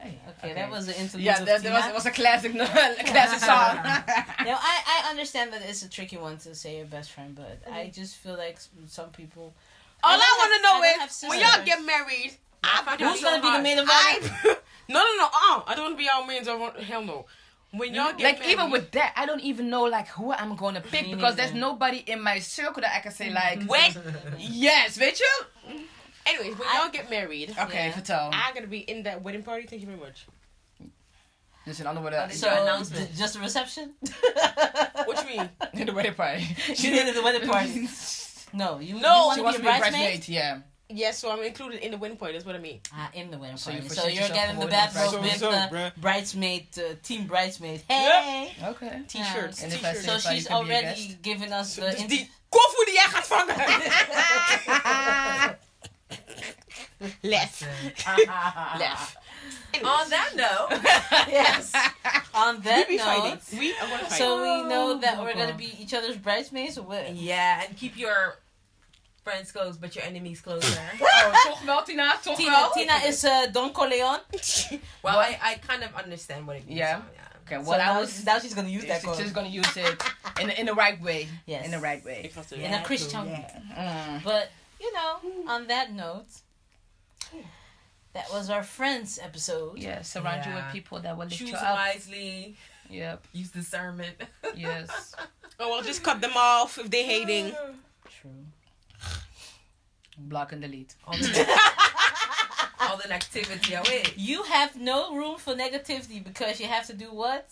[0.00, 1.24] Hey, okay, that was an interlude.
[1.26, 3.74] Yeah, of that, that was, it was a classic, a classic song.
[4.46, 7.58] Now, I, I understand that it's a tricky one to say your best friend, but
[7.70, 9.52] I just feel like some people.
[10.04, 12.36] All I, don't want to know don't is when y'all get married.
[13.00, 13.90] Who's gonna be the maid of honor?
[14.54, 14.56] I,
[14.88, 15.26] no, no, no.
[15.26, 16.80] Uh, I don't want to be our maids of honor.
[16.80, 17.26] Hell no.
[17.70, 20.56] When y'all get like married, even with that, I don't even know like who I'm
[20.56, 23.94] gonna pick Me because there's nobody in my circle that I can say like, Wait.
[24.38, 25.84] yes, weet je?
[26.26, 27.92] Anyways, when I- y'all get married, Okay, Yeah.
[27.92, 28.30] vertel.
[28.32, 29.66] I'm gonna be in that wedding party.
[29.66, 30.26] Thank you very much.
[31.66, 33.10] Dus in know woorden, Is So, your announcement?
[33.12, 33.92] d- just a reception?
[35.04, 35.50] What you mean?
[35.74, 36.40] in the wedding party.
[36.74, 37.88] She did it at the wedding party.
[38.54, 39.92] No, you, No, you She want wants to to be be a a bridesmaid?
[40.24, 40.58] bridesmaid, yeah.
[40.90, 42.32] Yes, so I'm included in the win point.
[42.32, 42.80] That's what I mean.
[42.94, 43.94] Ah, in the wedding So you party.
[43.94, 45.28] So, you're getting the wedding bathrobe party.
[45.28, 45.92] with So- so, the bruh.
[45.96, 47.82] bridesmaid, uh, team bridesmaid.
[47.88, 48.54] Hey!
[48.64, 49.02] Okay.
[49.06, 49.62] T-shirts.
[49.62, 50.06] And if I T-shirts.
[50.06, 51.22] say So if she's can already guest.
[51.22, 51.82] given us the.
[51.90, 53.56] Dus int- die koffie die jij gaat vangen.
[57.22, 57.62] Lef.
[58.78, 59.16] Lef.
[59.84, 60.70] On that note,
[61.30, 61.72] yes.
[62.34, 63.58] On that we be note, fighting.
[63.60, 64.18] We are gonna fight.
[64.18, 67.14] so we know that Oh, we're gonna be each other's bridesmaids or what?
[67.14, 68.38] yeah, and keep your
[69.28, 70.80] friends close, but your enemies closer.
[71.20, 72.16] Oh, toch wel, Tina?
[72.22, 72.70] Toch Tina, wel?
[72.72, 74.20] Tina is uh, Don Corleone.
[75.02, 76.78] well, I, I kind of understand what it means.
[76.78, 76.98] Yeah.
[76.98, 77.28] so, yeah.
[77.44, 79.76] Okay, So well, now, I was now she's gonna use that she's just gonna use
[79.76, 80.02] it
[80.40, 81.28] in the, in the right way.
[81.46, 81.64] Yes.
[81.64, 82.22] In the right way.
[82.24, 82.56] Ik was er.
[82.56, 83.62] In a Christian cool, way.
[83.76, 84.24] Mm.
[84.24, 84.50] But
[84.80, 85.12] you know,
[85.48, 86.30] on that note,
[88.12, 89.78] that was our friends episode.
[89.78, 91.76] Yeah, surround you with people that will lift Choose you up.
[91.76, 92.56] wisely.
[92.90, 93.26] Yep.
[93.32, 94.16] Use discernment.
[94.56, 95.14] Yes.
[95.60, 97.52] Oh well, just cut them off if they're hating.
[98.20, 98.30] True.
[100.18, 100.94] Block and delete.
[101.06, 101.46] all the
[102.80, 104.02] all the activity away.
[104.16, 107.46] You have no room for negativity because you have to do what?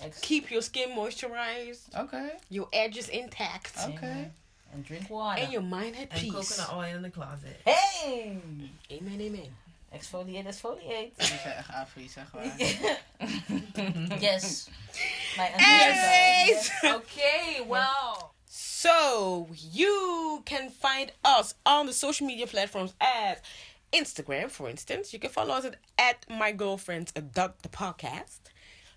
[0.00, 2.30] Ex- Keep your skin moisturized, Okay.
[2.48, 4.30] your edges intact, Okay.
[4.72, 5.42] and drink water.
[5.42, 6.32] and your mind at And peace.
[6.32, 7.60] coconut oil in the closet.
[7.64, 8.36] hey,
[8.90, 9.56] Amen, amen.
[9.94, 11.12] exfoliate, exfoliate.
[11.16, 12.44] Die zijn echt afvries, zeg maar.
[14.20, 14.66] yes.
[15.36, 18.31] My Anyways, Okay, well.
[18.82, 23.40] So you can find us on the social media platforms at
[23.92, 25.12] Instagram, for instance.
[25.12, 28.40] You can follow us at, at my girlfriends dot the podcast.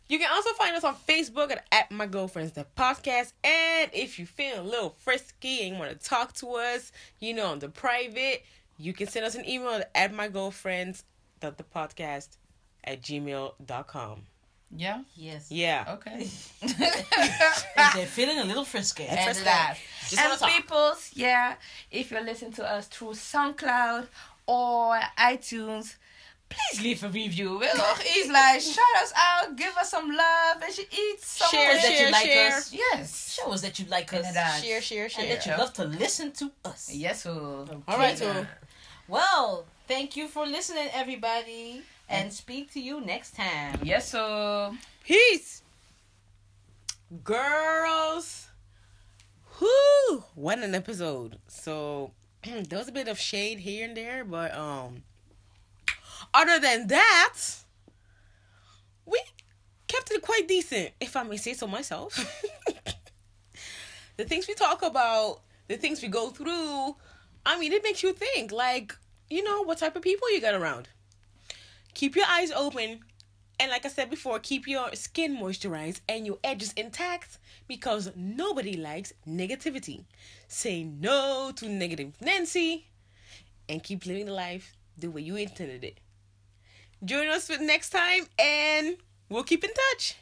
[0.08, 3.34] You can also find us on Facebook at, at my girlfriends the podcast.
[3.44, 7.46] And if you feel a little frisky and want to talk to us, you know,
[7.46, 8.44] on the private,
[8.80, 11.04] you can send us an email at, at my girlfriends
[11.42, 12.38] the podcast
[12.84, 14.24] at gmail.com.
[14.78, 14.99] Ja?
[15.15, 15.47] Yes.
[15.51, 15.86] Yeah.
[15.95, 16.28] Okay.
[16.61, 19.05] If they're feeling a little frisky.
[19.05, 19.43] And Frisky.
[19.45, 19.78] that.
[20.09, 20.49] Just wanna and talk.
[20.51, 21.55] peoples, yeah,
[21.91, 24.07] if you're listening to us through SoundCloud
[24.45, 25.95] or iTunes,
[26.49, 27.57] please leave a review.
[27.59, 31.49] We're nog iets like shout us out, give us some love, and she eats some
[31.49, 32.57] Share, that you share, like share.
[32.57, 32.73] us.
[32.73, 33.34] Yes.
[33.34, 34.26] Show us that you like us.
[34.26, 34.61] Inderdaad.
[34.63, 35.23] Share, share, share.
[35.26, 36.89] And that you love to listen to us.
[36.93, 37.65] Yes, so.
[37.88, 38.45] All right, Okay.
[39.07, 41.82] Well, thank you for listening, everybody.
[42.08, 43.80] And speak to you next time.
[43.84, 44.76] Yes, so.
[45.03, 45.64] Peace.
[47.24, 48.47] Girls.
[49.60, 50.24] Whoo!
[50.36, 51.39] What an episode.
[51.47, 52.12] So
[52.43, 55.03] there was a bit of shade here and there, but um
[56.34, 57.38] other than that,
[59.06, 59.20] we
[59.88, 62.43] kept it quite decent, if I may say so myself.
[64.18, 66.95] the things we talk about, the things we go through,
[67.45, 68.95] I mean, it makes you think, like,
[69.30, 70.89] you know, what type of people you got around.
[71.96, 73.00] Keep your eyes open
[73.58, 77.39] and like I said before, keep your skin moisturized and your edges intact
[77.70, 80.04] because nobody likes negativity.
[80.50, 82.88] Say no to negative Nancy
[83.70, 86.00] and keep living the life the way you intended it.
[87.04, 88.98] Join us for next time and
[89.30, 90.18] we'll keep in touch.